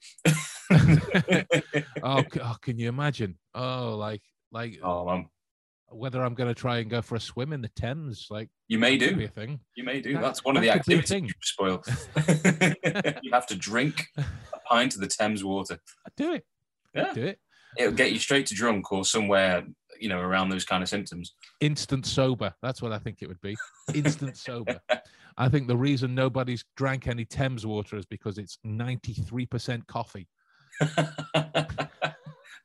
[2.04, 3.38] oh, oh, can you imagine?
[3.54, 5.28] Oh, like like oh, man.
[5.92, 8.80] Whether I'm going to try and go for a swim in the Thames, like You
[8.80, 9.26] may could be do.
[9.26, 9.60] a thing.
[9.76, 10.14] You may do.
[10.14, 11.84] That- That's one of the could be a activities you spoil.
[13.24, 14.26] you have to drink a
[14.68, 15.80] pint of the Thames water.
[16.06, 16.46] I'd do it.
[16.94, 17.14] Yeah.
[17.14, 17.40] Do it.
[17.78, 19.64] It'll get you straight to drunk or somewhere,
[20.00, 21.36] you know, around those kind of symptoms.
[21.62, 22.54] Instant sober.
[22.64, 23.56] That's what I think it would be.
[23.94, 24.80] Instant sober.
[25.38, 30.28] I think the reason nobody's drank any Thames water is because it's 93% coffee.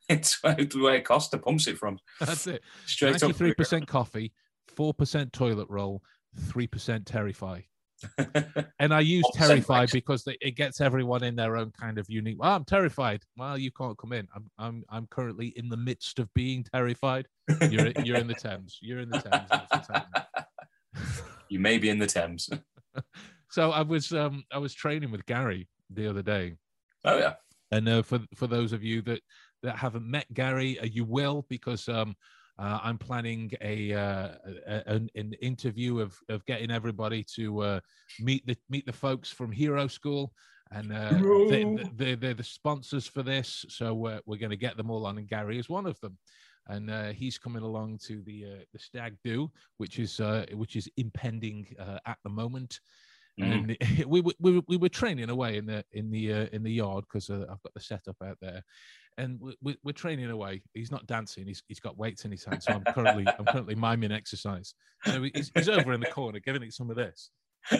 [0.09, 1.99] it's where Costa pumps it from.
[2.19, 2.61] That's it.
[2.85, 3.21] Straight up.
[3.21, 4.33] Ninety-three percent coffee,
[4.67, 6.01] four percent toilet roll,
[6.37, 7.61] three percent Terrify.
[8.77, 12.05] And I use 4% Terrify because they, it gets everyone in their own kind of
[12.09, 12.35] unique.
[12.37, 13.23] Well, I'm terrified.
[13.37, 14.27] Well, you can't come in.
[14.35, 17.25] I'm I'm I'm currently in the midst of being terrified.
[17.69, 18.77] You're you're in the Thames.
[18.81, 19.47] You're in the Thames.
[19.49, 20.23] That's what's happening.
[21.49, 22.49] you may be in the Thames.
[23.49, 26.57] So I was um I was training with Gary the other day,
[27.05, 27.33] Oh, yeah.
[27.71, 29.21] And uh, for for those of you that
[29.63, 32.15] that haven't met Gary, uh, you will because um,
[32.59, 34.29] uh, I'm planning a, uh,
[34.67, 37.79] a an, an interview of of getting everybody to uh,
[38.19, 40.31] meet the meet the folks from Hero School.
[40.71, 41.11] And uh,
[41.49, 41.77] they, Hero.
[41.95, 45.17] they, they're the sponsors for this, so uh, we're going to get them all on,
[45.19, 46.17] and Gary is one of them.
[46.67, 50.75] And uh, he's coming along to the uh, the Stag Do, which is uh, which
[50.75, 52.79] is impending uh, at the moment
[53.37, 53.75] Mhm.
[53.77, 56.63] and we, were- we, were- we were training away in the in the uh, in
[56.63, 58.63] the yard because uh, I've got the setup out there,
[59.17, 60.61] and we, we're training away.
[60.73, 62.63] He's not dancing; he's, he's got weights in his hand.
[62.63, 64.73] So I'm currently I'm currently miming exercise.
[65.05, 67.29] So he's, he's over in the corner giving it some of this.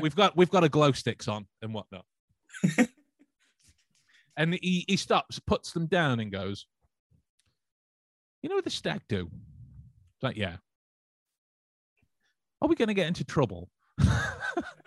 [0.00, 2.04] We've got we've got a glow sticks on and whatnot,
[4.36, 6.66] and he he stops, puts them down, and goes,
[8.42, 9.30] "You know what the stag do?"
[10.22, 10.56] It's like, yeah.
[12.60, 13.70] Are we going to get into trouble?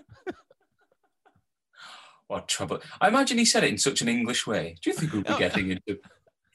[2.35, 2.81] what trouble?
[2.99, 4.75] I imagine he said it in such an English way.
[4.81, 5.39] Do you think we'll be Oh.
[5.39, 5.97] getting into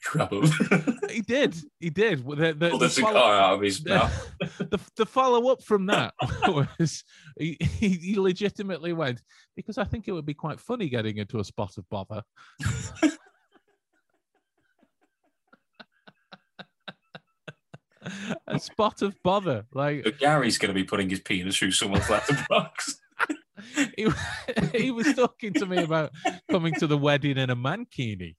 [0.01, 0.43] trouble?
[1.09, 1.55] he did.
[1.79, 2.23] He did.
[2.25, 4.31] The, the, Pulled the a cigar follow- out of his mouth.
[4.59, 6.13] the, the follow up from that
[6.47, 7.03] was
[7.39, 9.21] he, he he legitimately went
[9.55, 12.21] because I think it would be quite funny getting into a spot of bother.
[18.47, 22.09] a spot of bother, like But Gary's going to be putting his penis through someone's
[22.09, 22.99] letterbox.
[24.05, 26.11] He, he was talking to me about
[26.49, 28.35] coming to the wedding in a mankini.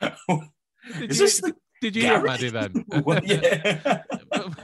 [0.00, 2.84] Did Is you, this the did you hear Maddie then?
[3.04, 4.02] Well, yeah.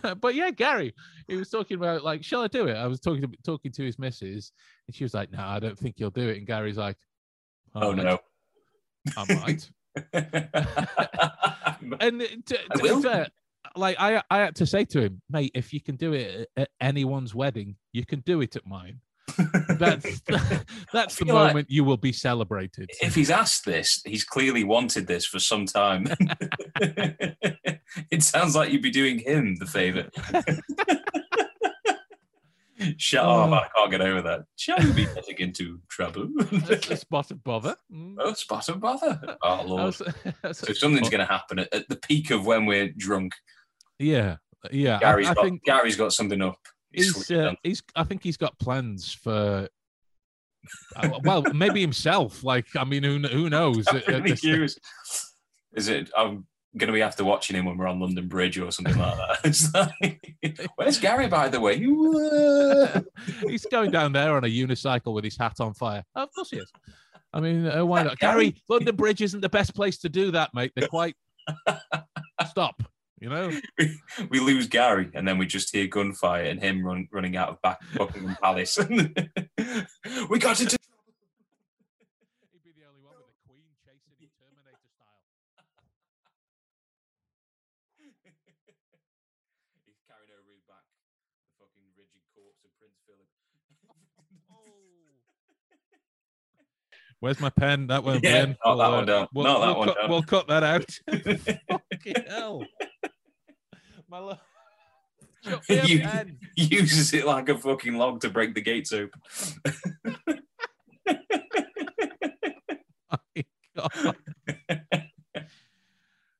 [0.02, 0.94] but, but yeah, Gary,
[1.28, 2.76] he was talking about like, shall I do it?
[2.76, 4.52] I was talking to talking to his missus,
[4.86, 6.96] and she was like, "No, I don't think you'll do it." And Gary's like,
[7.74, 8.18] Oh "I might, no.
[9.16, 9.70] I might."
[12.00, 13.02] and uh, to, to I will.
[13.02, 13.28] fair,
[13.76, 16.68] like I, I had to say to him, mate, if you can do it at
[16.80, 19.00] anyone's wedding, you can do it at mine.
[19.78, 20.20] That's
[20.92, 22.90] that's the feel like- moment you will be celebrated.
[23.00, 26.06] if he's asked this, he's clearly wanted this for some time.
[26.80, 30.08] it sounds like you'd be doing him the favour.
[32.98, 33.50] Shut up!
[33.50, 33.54] Oh.
[33.54, 34.44] I can't get over that.
[34.56, 36.28] Shall we be getting into trouble?
[36.52, 37.76] That's a spot of bother.
[37.92, 38.16] Mm.
[38.18, 39.18] oh, spot of bother!
[39.42, 39.84] Oh I lord!
[39.84, 43.32] was- So something's going to happen at, at the peak of when we're drunk.
[43.98, 44.36] Yeah,
[44.70, 44.96] yeah.
[44.96, 46.58] I- Gary's I, got think Gary's got something up.
[46.90, 49.68] He's he's uh, he's I think he's got plans for
[50.96, 54.78] uh, well maybe himself like I mean who who knows I'm At- at really curious.
[55.74, 56.10] Is it?
[56.16, 59.16] I'm going to be after watching him when we're on London Bridge or something like
[59.16, 59.90] that.
[60.02, 61.78] Like, where's Gary, by the way?
[63.48, 66.58] he's going down there on a unicycle with his hat on fire of course he
[66.58, 66.70] is
[67.32, 68.50] I mean uh, why not Gary?
[68.50, 71.14] Gary London Bridge isn't the best place to do that mate they're quite
[72.48, 72.82] stop
[73.20, 73.50] you know
[74.30, 77.62] we lose Gary, and then we just hear gunfire and him run, running out of
[77.62, 78.78] back Buckingham Palace.
[80.28, 80.76] we got into.
[82.52, 85.22] he'd be the only one with the Queen chasing him Terminator style
[89.86, 90.84] He's carried over his back
[91.46, 93.28] the fucking rigid corpse of Prince Philip.
[97.20, 97.86] Where's my pen?
[97.86, 98.20] That one.
[98.22, 98.56] Yeah, Ben.
[98.64, 99.28] not that one down.
[99.32, 100.10] We'll, Not that we'll one cut, down.
[100.10, 100.90] we'll cut that out.
[101.90, 102.64] Fucking hell.
[104.14, 104.38] My love.
[105.44, 106.36] Chuck me a You-
[106.78, 109.20] Uses it like a fucking log to break the gates open.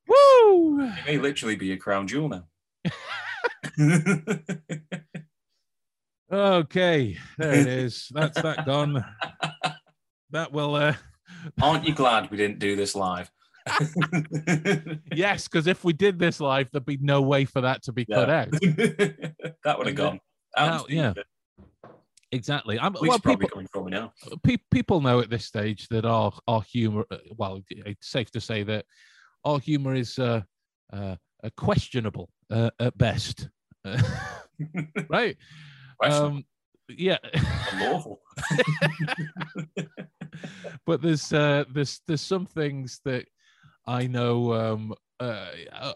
[0.07, 0.83] Woo!
[0.83, 2.45] It may literally be a crown jewel now.
[6.33, 8.09] Okay, there it is.
[8.15, 9.05] That's that gone.
[10.31, 10.77] That will.
[10.77, 10.95] Uh,
[11.61, 13.33] Aren't you glad we didn't do this live?
[15.15, 18.05] yes, because if we did this live, there'd be no way for that to be
[18.05, 18.51] cut out.
[18.51, 20.21] that would have gone.
[20.57, 21.15] Out yeah.
[22.33, 22.79] Exactly.
[22.79, 24.13] I'm, well, probably people, coming me now.
[24.43, 27.05] pe- people know at this stage that our our humor.
[27.11, 28.85] uh, Well, it's safe to say that
[29.45, 30.43] our humor is uh,
[30.93, 33.49] uh, uh, questionable uh, at best.
[33.85, 34.03] Uh,
[35.09, 35.37] right?
[36.03, 36.45] Um,
[36.89, 37.19] yeah.
[37.73, 38.21] Unlawful.
[40.87, 43.27] but there's uh, there's there's some things that
[43.87, 45.47] I know um, uh,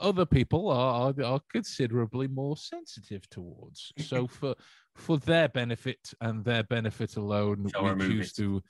[0.01, 3.93] other people are, are are considerably more sensitive towards.
[3.99, 4.55] So for
[4.95, 8.63] for their benefit and their benefit alone, Shall we choose to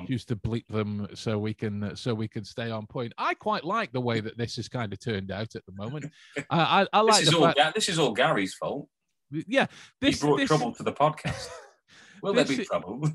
[0.00, 3.12] we choose to bleep them so we can so we can stay on point.
[3.18, 6.10] I quite like the way that this has kind of turned out at the moment.
[6.50, 7.52] I I, I This like is all.
[7.52, 8.88] fact, this is all Gary's fault.
[9.30, 9.66] yeah.
[10.00, 11.48] This he brought this, trouble to the podcast.
[12.22, 13.08] Will there this be trouble?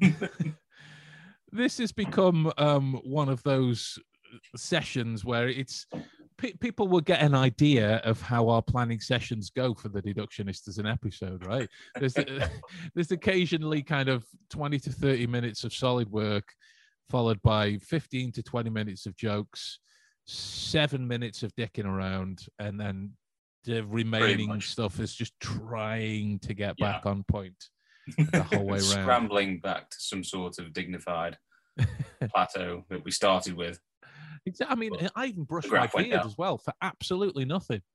[1.52, 4.00] this has become um, one of those
[4.56, 5.86] sessions where it's
[6.38, 10.68] pe- people will get an idea of how our planning sessions go for the deductionist
[10.68, 11.70] as an episode right
[12.00, 12.14] there's
[12.96, 16.54] there's occasionally kind of 20 to 30 minutes of solid work
[17.10, 19.80] followed by 15 to 20 minutes of jokes
[20.26, 23.12] seven minutes of dicking around and then
[23.66, 26.94] the remaining stuff is just trying to get Yeah.
[26.94, 27.56] back on point
[28.32, 31.38] the whole way around Scrambling back to some sort of dignified
[32.34, 33.80] plateau that we started with.
[34.46, 34.72] Exactly.
[34.76, 37.82] I mean, Well, I even brushed my beard as well for absolutely nothing.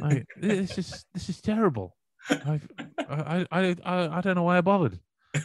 [0.00, 1.96] Like, this is this is terrible.
[2.28, 2.60] I,
[2.98, 4.98] I I I don't know why I bothered.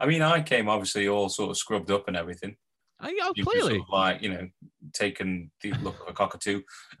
[0.00, 2.56] I mean, I came obviously all sort of scrubbed up and everything.
[3.02, 3.78] Uh, I, oh, You can sort clearly.
[3.80, 4.48] of like, you know,
[4.92, 6.62] taking the look of a cockatoo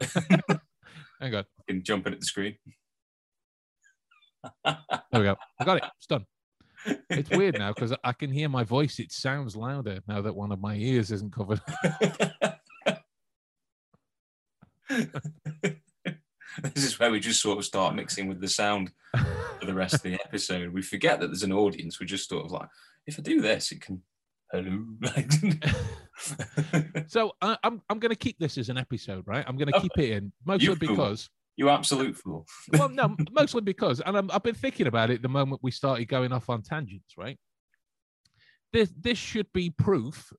[1.20, 1.44] Hang on.
[1.68, 2.56] and jumping at the screen.
[4.64, 4.76] There
[5.12, 5.36] we go.
[5.60, 5.84] I got it.
[5.98, 6.24] It's done.
[7.10, 8.98] It's weird now because I can hear my voice.
[8.98, 11.60] It sounds louder now that one of my ears isn't covered.
[16.62, 18.92] this is where we just sort of start mixing with the sound
[19.58, 20.72] for the rest of the episode.
[20.72, 22.00] We forget that there's an audience.
[22.00, 22.68] We're just sort of like,
[23.06, 24.02] if I do this, it can.
[24.52, 24.84] Hello.
[27.08, 29.44] so I, I'm I'm going to keep this as an episode, right?
[29.48, 32.46] I'm going to keep it in mostly You because you absolute fool.
[32.72, 36.06] well, no, mostly because, and I'm, I've been thinking about it the moment we started
[36.06, 37.38] going off on tangents, right?
[38.72, 40.32] This this should be proof,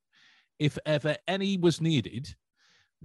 [0.59, 2.35] if ever any was needed,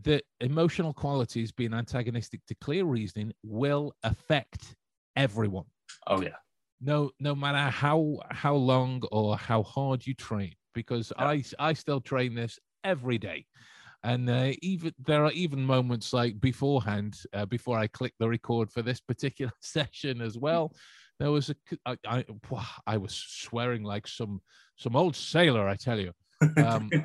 [0.02, 4.74] that emotional qualities being antagonistic to clear reasoning will affect
[5.16, 5.66] everyone.
[6.06, 6.36] Oh, yeah.
[6.80, 11.28] No, no matter how how long or how hard you train, because Yeah.
[11.28, 13.46] I I still train this every day.
[14.02, 18.70] And uh, even there are even moments like beforehand, uh, before I click the record
[18.70, 20.72] for this particular session as well,
[21.18, 22.24] there was a I, I,
[22.86, 24.40] I was swearing like some
[24.76, 26.12] some old sailor, I tell you.
[26.56, 26.90] Um,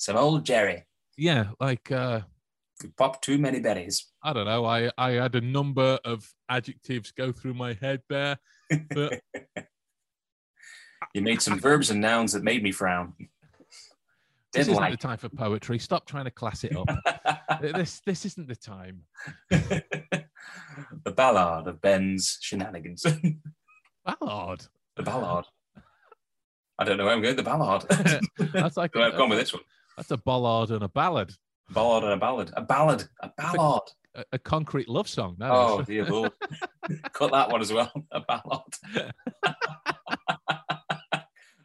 [0.00, 0.84] Some old Jerry
[1.18, 2.20] yeah, like uh,
[2.80, 4.06] could pop too many berries.
[4.22, 4.64] I don't know.
[4.64, 8.38] I I had a number of adjectives go through my head there,
[8.94, 9.20] but
[11.14, 13.14] You made some verbs and nouns that made me frown.
[14.52, 14.92] This isn't like.
[14.92, 15.78] the time for poetry.
[15.78, 16.88] Stop trying to class it up.
[17.60, 19.02] this this isn't the time.
[19.50, 23.04] the ballad of Ben's shenanigans.
[24.20, 24.66] Ballad.
[24.96, 25.44] The Ballad.
[26.78, 27.36] I don't know where I'm going.
[27.36, 27.84] The ballad.
[28.52, 29.62] That's like I've gone with this one.
[29.96, 31.32] that's a ballad and a ballad,
[31.70, 32.50] Ballad and a ballad.
[32.54, 33.04] A ballad.
[33.20, 33.82] A ballad.
[34.14, 35.36] a, a concrete love song.
[35.40, 36.32] that Oh dear lord.
[37.12, 37.92] Cut that one as well.
[38.12, 38.62] A ballad.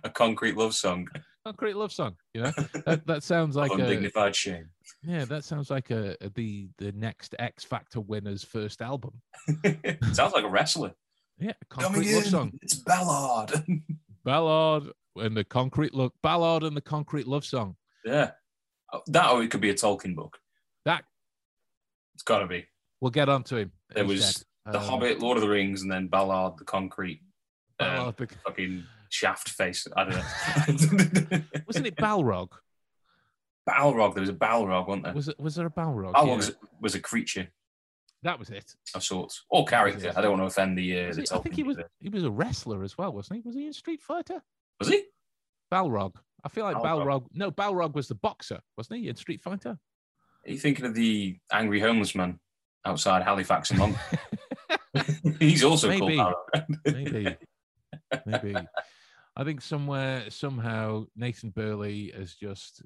[0.04, 1.08] a concrete love song.
[1.46, 2.16] Concrete love song.
[2.34, 2.52] You know
[2.86, 4.70] that, that sounds like a, undignified shame.
[5.04, 9.14] yeah, that sounds like a, a- the the next X Factor winner's first album.
[10.14, 10.94] Sounds like a wrestler.
[11.40, 13.52] Yeah, concrete love song, It's ballad.
[14.24, 17.76] ballad and the concrete look, ballad and the concrete love song.
[18.06, 18.32] yeah.
[18.94, 20.38] Oh, That or it could be a Tolkien book.
[20.86, 21.04] That
[22.14, 22.66] It's got to be.
[23.02, 23.72] we'll get on to him.
[23.94, 24.44] There was said.
[24.72, 27.20] The Um, Hobbit, Lord of the Rings, and then Ballard, the concrete
[27.80, 28.84] um, Ballad, the- fucking
[29.14, 29.88] shaft face.
[29.96, 30.16] I don't
[31.32, 31.42] know.
[31.68, 32.50] wasn't it Balrog?
[33.70, 34.14] Balrog.
[34.16, 35.14] There was a Balrog, wasn't there?
[35.14, 35.40] Was it?
[35.40, 36.14] Was there a Balrog?
[36.14, 36.36] Balrog Yeah.
[36.36, 36.52] was,
[36.82, 37.48] was a creature.
[38.24, 38.74] That was it.
[38.96, 40.12] of sorts, or character.
[40.16, 41.78] I don't want to offend the uh, the he- I think he was.
[42.00, 43.42] He was a wrestler as well, wasn't he?
[43.46, 44.42] Was he in Street Fighter?
[44.80, 45.04] Was he?
[45.72, 46.16] Balrog.
[46.44, 47.06] I feel like Balrog.
[47.06, 47.26] Balrog.
[47.34, 49.78] No, Balrog was the boxer, wasn't he, in Street Fighter?
[50.46, 52.40] Are you thinking of the angry homeless man
[52.86, 54.00] outside Halifax and London?
[55.40, 56.18] He's also Maybe.
[56.18, 56.68] called Balrog.
[56.86, 57.38] Maybe.
[58.26, 58.56] Maybe.
[59.36, 62.84] I think somewhere, somehow, Nathan Burley has just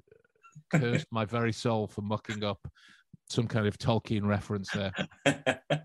[0.72, 2.66] cursed my very soul for mucking up
[3.28, 4.92] some kind of Tolkien reference there.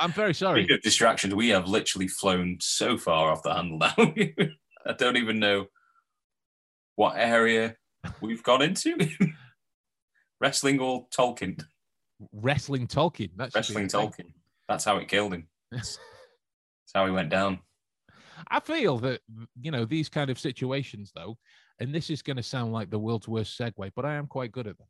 [0.00, 0.62] I'm very sorry.
[0.62, 3.94] Speaking of distractions, we have literally flown so far off the handle now.
[4.86, 5.66] I don't even know
[6.96, 7.76] what area
[8.20, 8.96] we've gone into.
[10.40, 11.62] Wrestling or Tolkien?
[12.32, 13.30] Wrestling Tolkien.
[13.36, 14.32] That's Wrestling Tolkien.
[14.68, 15.48] That's how it killed him.
[15.70, 15.98] That's
[16.94, 17.60] how he went down.
[18.50, 19.20] I feel that
[19.60, 21.38] you know these kind of situations, though,
[21.80, 24.52] and this is going to sound like the world's worst segue, but I am quite
[24.52, 24.88] good at them.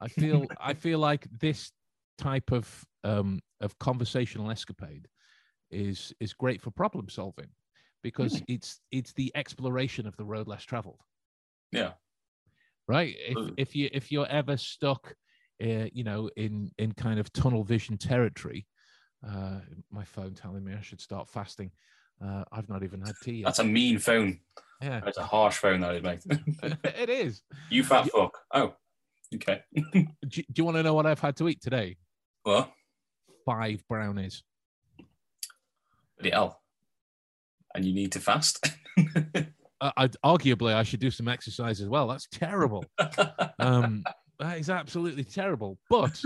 [0.00, 1.72] I feel I feel like this
[2.18, 5.08] type of um, of conversational escapade
[5.70, 7.48] is is great for problem solving
[8.02, 8.44] because Really?
[8.48, 11.00] it's it's the exploration of the road less traveled.
[11.70, 11.92] Yeah.
[12.88, 13.14] Right.
[13.18, 15.14] If if you if you're ever stuck,
[15.62, 18.66] uh, you know, in in kind of tunnel vision territory,
[19.26, 21.70] uh, my phone telling me I should start fasting.
[22.24, 23.46] Uh, I've not even had tea yet.
[23.46, 24.38] That's a mean phone.
[24.80, 26.20] Yeah, That's a harsh phone, that is, mate.
[26.84, 27.42] it is.
[27.70, 28.36] you fat fuck.
[28.52, 28.74] Oh,
[29.34, 29.60] okay.
[29.74, 31.96] Do, do you want to know what I've had to eat today?
[32.44, 32.72] Well,
[33.46, 34.42] Five brownies.
[36.18, 36.60] bloody hell.
[37.74, 38.68] And you need to fast.
[39.80, 42.06] Uh, I, arguably, I should do some exercise as well.
[42.06, 42.84] That's terrible.
[43.58, 44.04] Um,
[44.38, 45.76] that is absolutely terrible.
[45.90, 46.22] But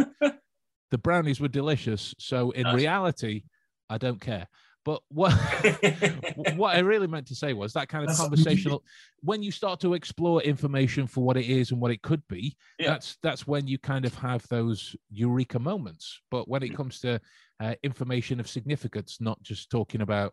[0.90, 2.14] the brownies were delicious.
[2.18, 2.74] So in Nice.
[2.76, 3.44] reality,
[3.88, 4.46] I don't care.
[4.86, 5.32] But what
[6.56, 8.84] what I really meant to say was that kind of That's- conversational.
[9.20, 12.56] When you start to explore information for what it is and what it could be,
[12.78, 12.90] Yeah.
[12.92, 16.20] that's that's when you kind of have those eureka moments.
[16.30, 17.20] But when it comes to
[17.60, 20.32] uh, information of significance, not just talking about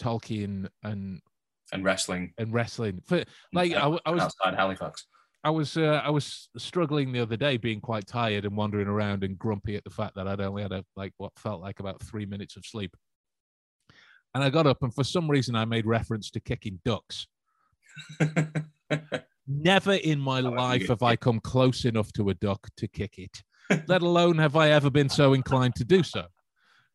[0.00, 1.20] Tolkien and
[1.72, 2.32] and wrestling.
[2.38, 5.06] and wrestling, for like I, w- I was outside Halifax.
[5.44, 9.24] I was uh, I was struggling the other day, being quite tired and wandering around
[9.24, 12.00] and grumpy at the fact that I'd only had a, like what felt like about
[12.02, 12.96] three minutes of sleep.
[14.34, 17.26] And I got up, and for some reason, I made reference to kicking ducks.
[19.46, 23.18] Never in my Oh, life have I come close enough to a duck to kick
[23.18, 23.42] it.
[23.88, 26.26] Let alone have I ever been so inclined to do so.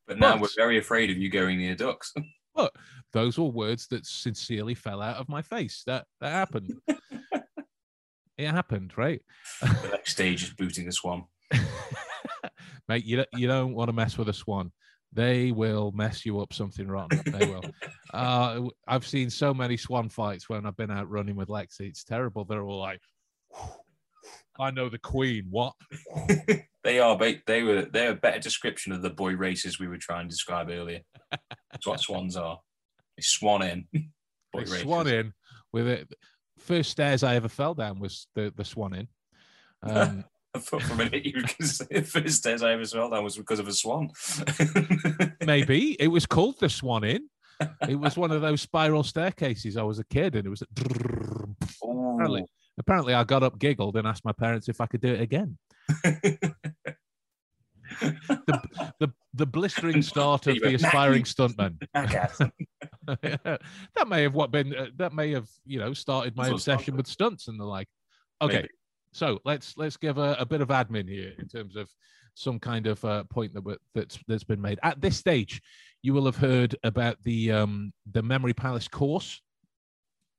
[0.07, 2.13] But now But- we're very afraid of you going near ducks.
[2.55, 2.73] But
[3.13, 5.83] those were words that sincerely fell out of my face.
[5.85, 6.73] That that happened.
[8.35, 9.21] it happened, right?
[9.61, 11.25] the next stage is booting the swan.
[12.87, 13.05] mate.
[13.05, 14.71] You you don't want to mess with a swan.
[15.17, 17.23] They will mess you up something rotten.
[17.25, 17.63] They will.
[18.13, 21.87] uh, I've seen so many swan fights when I've been out running with Lexi.
[21.89, 22.45] It's terrible.
[22.45, 23.01] They're all like,
[24.59, 25.73] "I know the queen." What?
[26.83, 27.17] they are.
[27.47, 27.85] They were.
[27.91, 31.01] They're a better description of the boy races we were trying to describe earlier.
[31.71, 32.59] That's what swans are.
[33.17, 33.87] They swan in.
[34.53, 34.81] Boy They races.
[34.81, 35.33] swan in
[35.73, 36.13] with it.
[36.59, 39.07] First stairs I ever fell down was the the swan in.
[39.81, 40.25] Um,
[40.59, 43.09] thought for a minute you were going to say the first stairs I ever saw
[43.09, 44.09] that was because of a swan.
[45.45, 47.29] maybe it was called the swan in.
[47.87, 49.77] It was one of those spiral staircases.
[49.77, 50.61] I was a kid, and it was.
[51.81, 52.45] Apparently,
[52.77, 55.57] apparently, I got up, giggled, and asked my parents if I could do it again.
[58.01, 61.77] the, the the blistering start of the aspiring stuntman.
[63.07, 67.07] That may have what been uh, that may have you know started my obsession with
[67.07, 67.87] stunts and the like.
[68.41, 68.69] Okay, Maybe.
[69.17, 71.89] So let's let's give a, a bit of admin here in terms of
[72.35, 75.59] some kind of uh, point that that's that's been made at this stage.
[76.03, 79.41] You will have heard about the um, the Memory Palace course.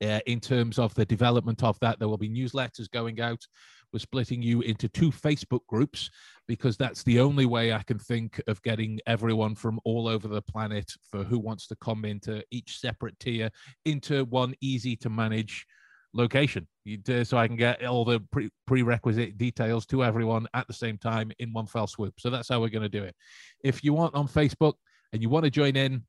[0.00, 3.44] Uh, in terms of the development of that, there will be newsletters going out.
[3.92, 6.08] We're splitting you into two Facebook groups
[6.46, 10.42] because that's the only way I can think of getting everyone from all over the
[10.42, 13.50] planet for who wants to come into each separate tier
[13.86, 15.66] into one easy to manage
[16.14, 20.66] location You'd, uh, so I can get all the pre- prerequisite details to everyone at
[20.66, 22.14] the same time in one fell swoop.
[22.18, 23.14] So that's how we're going to do it.
[23.62, 24.74] If you want on Facebook
[25.12, 26.04] and you want to join in,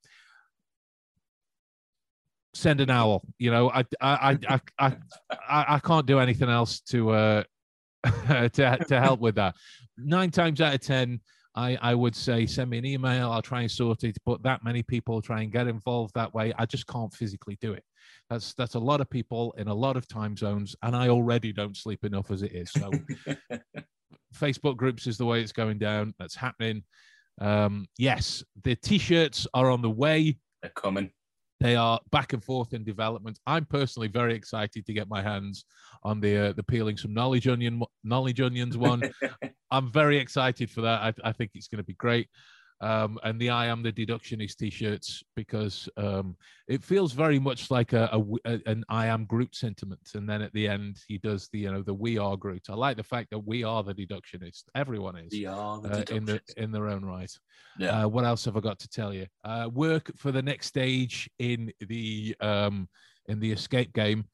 [2.54, 3.24] send an owl.
[3.38, 4.96] You know, I I I I, I,
[5.32, 7.44] I, I can't do anything else to uh
[8.28, 9.56] to to help with that.
[9.98, 11.20] Nine times out of ten,
[11.56, 13.32] I I would say send me an email.
[13.32, 14.18] I'll try and sort it.
[14.26, 17.74] But that many people try and get involved that way, I just can't physically do
[17.74, 17.84] it.
[18.30, 21.51] That's that's a lot of people in a lot of time zones, and I already
[21.53, 22.72] don't sleep enough as it is.
[22.72, 22.91] So
[24.36, 26.14] Facebook groups is the way it's going down.
[26.20, 26.84] That's happening.
[27.41, 30.38] Um, yes, the t-shirts are on the way.
[30.62, 31.12] They're coming.
[31.60, 33.38] They are back and forth in development.
[33.45, 35.66] I'm personally very excited to get my hands
[36.03, 39.01] on the uh, the peeling some knowledge onion knowledge onions one.
[39.72, 41.01] I'm very excited for that.
[41.01, 42.30] I, I think it's going to be great.
[42.82, 47.92] Um, and the I am the deductionist t-shirts because um, it feels very much like
[47.92, 50.12] a, a, a, an I am Groot sentiment.
[50.16, 52.68] And then at the end, he does the you know the we are Groot.
[52.70, 54.64] I like the fact that we are the deductionist.
[54.76, 57.32] Everyone is We are the uh, in the in their own right.
[57.78, 58.04] Yeah.
[58.04, 59.28] Uh, what else have I got to tell you?
[59.44, 62.88] Uh, work for the next stage in the um,
[63.28, 64.26] in the escape game.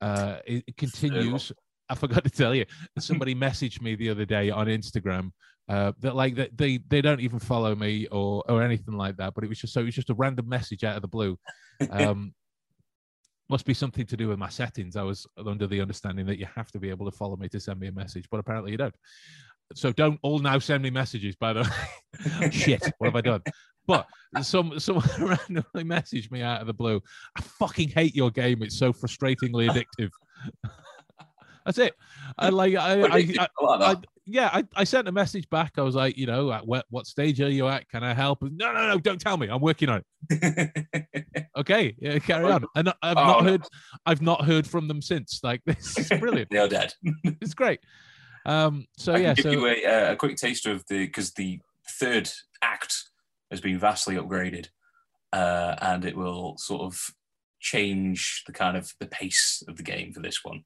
[0.00, 1.52] Uh, it, it continues.
[1.90, 2.66] I forgot to tell you.
[2.98, 5.30] Somebody messaged me the other day on Instagram
[5.68, 9.34] uh, that like that they they don't even follow me or or anything like that.
[9.34, 11.38] But it was just so it was just a random message out of the blue.
[11.92, 12.34] Um,
[13.48, 14.96] must be something to do with my settings.
[14.96, 17.60] I was under the understanding that you have to be able to follow me to
[17.60, 18.94] send me a message, but apparently you don't.
[19.74, 21.36] So don't all now send me messages.
[21.36, 23.42] By the way, shit, what have I done?
[23.86, 24.06] But
[24.42, 27.00] some someone randomly messaged me out of the blue.
[27.36, 28.62] I fucking hate your game.
[28.62, 30.10] It's so frustratingly addictive.
[31.64, 31.94] That's it.
[32.38, 33.96] I like I, I, I, I.
[34.30, 35.72] yeah, I, I sent a message back.
[35.78, 37.88] I was like, you know, at what, what stage are you at?
[37.88, 38.42] Can I help?
[38.42, 39.48] No, no, no, don't tell me.
[39.48, 40.70] I'm working on it.
[41.56, 42.64] Okay, yeah, carry on.
[42.76, 43.50] And I've Oh, not no.
[43.50, 43.62] heard,
[44.06, 45.40] I've not heard from them since.
[45.42, 46.50] Like this is brilliant.
[46.50, 46.94] They're dead.
[47.24, 47.80] it's great.
[48.46, 51.32] Um, so I yeah, give so you a, uh, a quick taster of the because
[51.32, 51.58] the
[51.98, 52.30] third
[52.62, 53.02] act
[53.50, 54.68] has been vastly upgraded,
[55.32, 57.10] uh, and it will sort of
[57.60, 60.62] change the kind of the pace of the game for this one.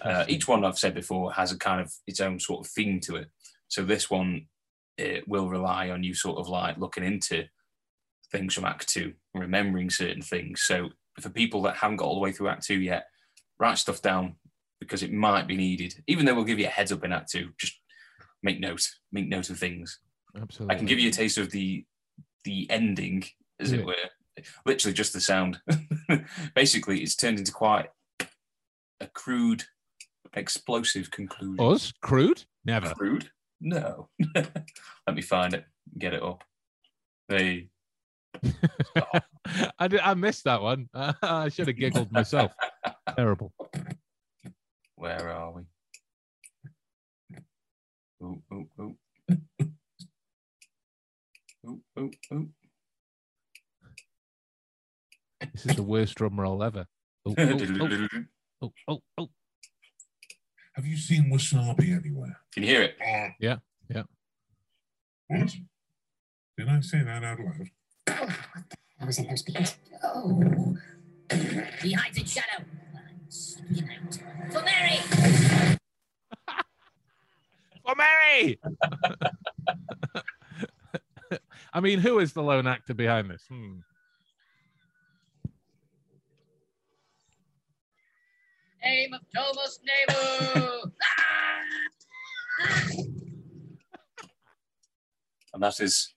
[0.00, 3.00] Uh, each one I've said before has a kind of its own sort of theme
[3.00, 3.28] to it.
[3.68, 4.46] So this one
[4.98, 7.44] it will rely on you sort of like looking into
[8.30, 10.62] things from Act Two, remembering certain things.
[10.62, 10.90] So
[11.20, 13.06] for people that haven't got all the way through Act Two yet,
[13.58, 14.36] write stuff down
[14.80, 15.94] because it might be needed.
[16.06, 17.78] Even though we'll give you a heads up in Act Two, just
[18.42, 19.98] make note, make note of things.
[20.36, 20.74] Absolutely.
[20.74, 21.84] I can give you a taste of the
[22.44, 23.24] the ending,
[23.60, 23.78] as Yeah.
[23.80, 23.94] it were.
[24.64, 25.60] Literally just the sound.
[26.54, 27.88] Basically, it's turned into quite
[29.00, 29.64] a crude,
[30.34, 31.64] explosive conclusion.
[31.64, 32.44] us crude.
[32.64, 32.94] Never.
[32.94, 33.30] Crude?
[33.60, 34.08] No.
[34.34, 35.64] Let me find it.
[35.98, 36.42] Get it up.
[37.28, 37.68] They.
[39.78, 40.88] I did, I missed that one.
[40.94, 42.52] I should have giggled myself.
[43.16, 43.52] Terrible.
[44.96, 45.62] Where are we?
[48.22, 48.96] Ooh, ooh.
[51.66, 52.48] Ooh, ooh, ooh.
[55.52, 56.86] This is the worst drum roll ever.
[57.26, 58.08] Oh, oh, oh,
[58.62, 59.28] oh, oh, oh.
[60.74, 62.40] Have you seen wasabi anywhere?
[62.52, 62.96] Can you hear it?
[63.38, 64.02] Yeah, yeah.
[65.28, 65.54] What?
[66.56, 67.68] Did I say that out loud?
[68.08, 68.36] Oh,
[69.00, 69.76] I was in those beats.
[70.02, 70.76] Oh.
[71.82, 72.64] He hides in shadow.
[73.28, 74.18] Sneaking out.
[74.52, 74.98] For Mary!
[77.86, 78.58] For Mary!
[81.72, 83.44] I mean, who is the lone actor behind this?
[83.48, 83.78] Hmm.
[88.84, 90.80] Name of Thomas Neighbor!
[95.54, 96.14] And that is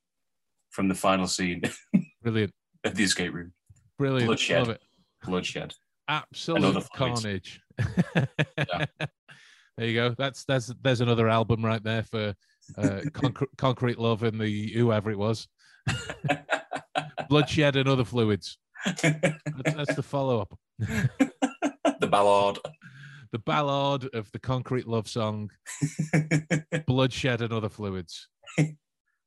[0.72, 1.62] from the final scene
[2.24, 2.52] Brilliant.
[2.84, 3.54] At the escape room.
[3.98, 4.28] Brilliant.
[4.28, 4.60] Bloodshed.
[4.60, 4.82] Love it.
[5.26, 5.74] Bloodshed.
[6.08, 7.14] Absolute Another fluid.
[7.14, 7.62] carnage.
[9.78, 10.16] There you go.
[10.18, 12.34] That's that's there's another album right there for
[12.78, 15.50] uh, Concre- Concrete Love and the whoever it was.
[17.28, 18.58] Bloodshed and other fluids.
[18.86, 19.02] That's,
[19.76, 20.58] that's the follow up.
[22.00, 22.60] the ballad.
[23.32, 25.52] The ballad of the Concrete Love song,
[26.88, 28.28] Bloodshed and other fluids.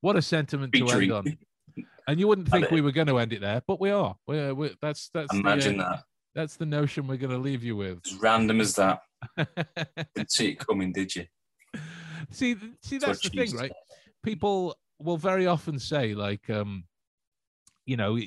[0.00, 1.38] What a sentiment to end on.
[2.06, 4.16] And you wouldn't think we were going to end it there, but we are.
[4.26, 6.04] We're, we that's that's the, Imagine uh, that.
[6.34, 8.00] that's the notion we're going to leave you with.
[8.06, 9.00] As random as that.
[10.14, 11.26] Didn't see it coming, did you?
[12.30, 13.72] see, see, That's that's the thing, right?
[14.22, 16.84] People will very often say, like, um,
[17.88, 18.18] you know,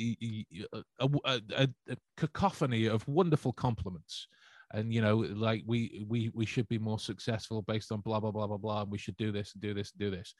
[1.00, 1.70] a
[2.18, 4.28] cacophony of wonderful compliments,
[4.74, 8.32] and you know, like we we we should be more successful based on blah blah
[8.32, 10.34] blah blah blah, and we should do this and do this and do this.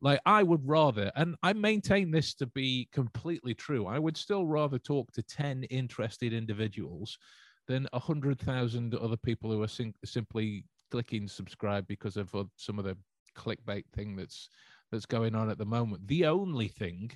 [0.00, 3.86] Like, I would rather, and I maintain this to be completely true.
[3.86, 7.18] I would still rather talk to ten interested individuals
[7.66, 12.44] than a hundred thousand other people who are sim- simply clicking subscribe because of uh,
[12.56, 12.96] some of the
[13.36, 14.48] clickbait thing that's
[14.92, 16.06] that's going on at the moment.
[16.06, 17.10] The only thing,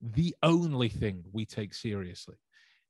[0.00, 2.36] the only thing we take seriously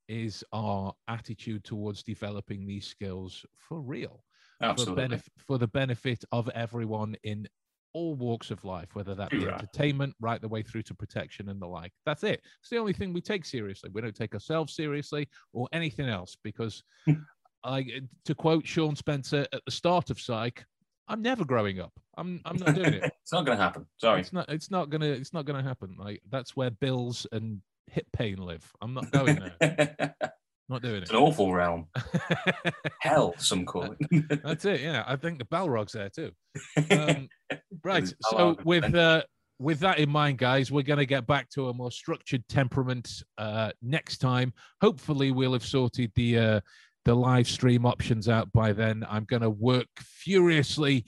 [0.09, 4.25] is our attitude towards developing these skills for real,
[4.61, 7.47] for, benef- for the benefit of everyone in
[7.93, 9.55] all walks of life, whether that be Right.
[9.55, 11.93] entertainment, right the way through to protection and the like.
[12.07, 12.41] That's it.
[12.61, 13.91] It's the only thing we take seriously.
[13.93, 17.15] We don't take ourselves seriously or anything else because, hmm.
[17.63, 20.65] I, to quote Sean Spencer at the start of Psych,
[21.11, 21.93] I'm never growing up.
[22.17, 23.03] I'm I'm not doing it.
[23.23, 23.87] it's not going to happen.
[23.99, 24.21] Sorry.
[24.21, 24.49] It's not.
[24.49, 25.07] It's not gonna.
[25.07, 25.97] It's not gonna happen.
[25.99, 28.71] Like that's where bills and hip pain live.
[28.81, 30.15] I'm not going there.
[30.69, 31.03] not doing it.
[31.03, 31.89] It's an awful realm.
[33.01, 34.43] Hell, some call it.
[34.45, 34.81] That's it.
[34.83, 36.31] Yeah, I think the Balrog's there too.
[36.91, 37.29] Um,
[37.83, 38.13] right.
[38.31, 39.25] So with uh,
[39.59, 43.23] with that in mind, guys, we're going to get back to a more structured temperament
[43.37, 44.55] uh, next time.
[44.81, 46.61] Hopefully, we'll have sorted the uh,
[47.05, 49.05] the live stream options out by then.
[49.09, 51.05] I'm going to work furiously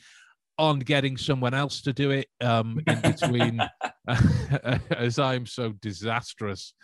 [0.59, 3.61] on getting someone else to do it um, in between,
[4.91, 6.75] as I'm so disastrous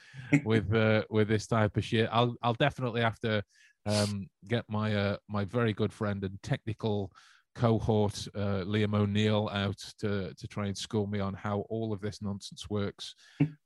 [0.44, 2.09] with uh, with this type of shit.
[2.11, 3.42] I'll I'll definitely have to
[3.86, 7.12] um, get my uh, my very good friend and technical
[7.54, 12.00] cohort uh, Liam O'Neill out to to try and school me on how all of
[12.00, 13.14] this nonsense works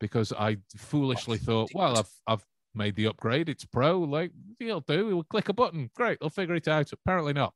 [0.00, 2.44] because I foolishly thought, well, I've I've
[2.74, 3.48] made the upgrade.
[3.48, 4.00] It's pro.
[4.00, 5.06] Like he'll do.
[5.06, 5.90] We'll click a button.
[5.94, 6.18] Great.
[6.22, 6.92] I'll figure it out.
[6.92, 7.54] Apparently not.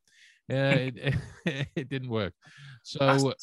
[0.49, 1.15] Yeah, it,
[1.75, 2.33] it, didn't work.
[2.83, 3.35] So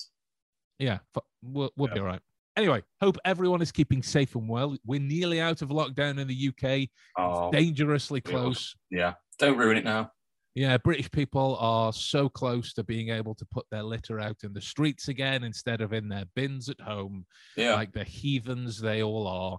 [0.80, 1.00] yeah,
[1.42, 1.94] we'll, we'll yeah.
[1.94, 2.22] be all right.
[2.56, 4.78] Anyway, hope everyone is keeping safe and well.
[4.86, 6.90] We're nearly out of lockdown in the UK.
[7.18, 8.76] Oh, dangerously close.
[8.90, 10.12] Yeah, don't ruin it now.
[10.56, 14.54] Yeah, British people are so close to being able to put their litter out in
[14.54, 17.26] the streets again instead of in their bins at home.
[17.58, 17.74] Yeah.
[17.74, 19.58] Like the heathens they all are.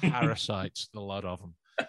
[0.00, 1.54] Parasites, a lot of them.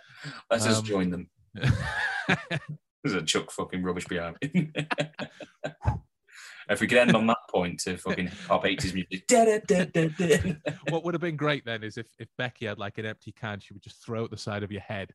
[0.50, 1.30] Let's um, just join them.
[1.56, 4.72] There's a chuck fucking rubbish behind me.
[6.70, 9.28] if we could end on that point to fucking pop 80s music.
[9.28, 10.56] Da, da, da,
[10.90, 13.60] what would have been great then is if, if Becky had like an empty can,
[13.60, 15.12] she would just throw it the side of your head.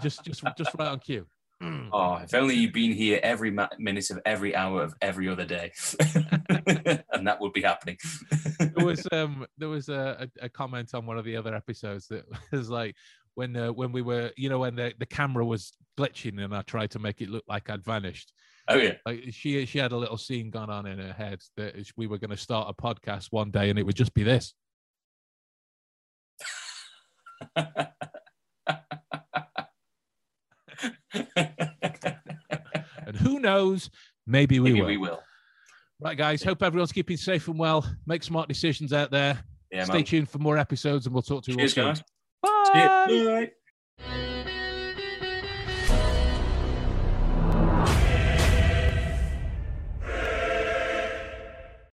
[0.00, 1.26] just just just right on cue.
[1.62, 5.72] Oh, if only you'd been here every minute of every hour of every other day,
[7.12, 7.96] and that would be happening.
[8.58, 12.24] there was um there was a, a, comment on one of the other episodes that
[12.52, 12.96] was like
[13.34, 16.62] when uh, when we were you know when the, the camera was glitching and I
[16.62, 18.32] tried to make it look like I'd vanished.
[18.68, 18.94] Oh yeah.
[19.06, 22.18] Like she she had a little scene going on in her head that we were
[22.18, 24.54] going to start a podcast one day and it would just be this.
[33.06, 33.90] and who knows?
[34.26, 34.86] Maybe we maybe will.
[34.86, 35.20] We will.
[36.00, 36.42] Right, guys.
[36.42, 37.88] Hope everyone's keeping safe and well.
[38.06, 39.38] Make smart decisions out there.
[39.70, 40.04] Yeah, Stay man.
[40.04, 42.04] tuned for more episodes, and we'll talk to you Cheers, all soon.
[42.42, 43.50] guys.
[43.98, 44.30] Bye.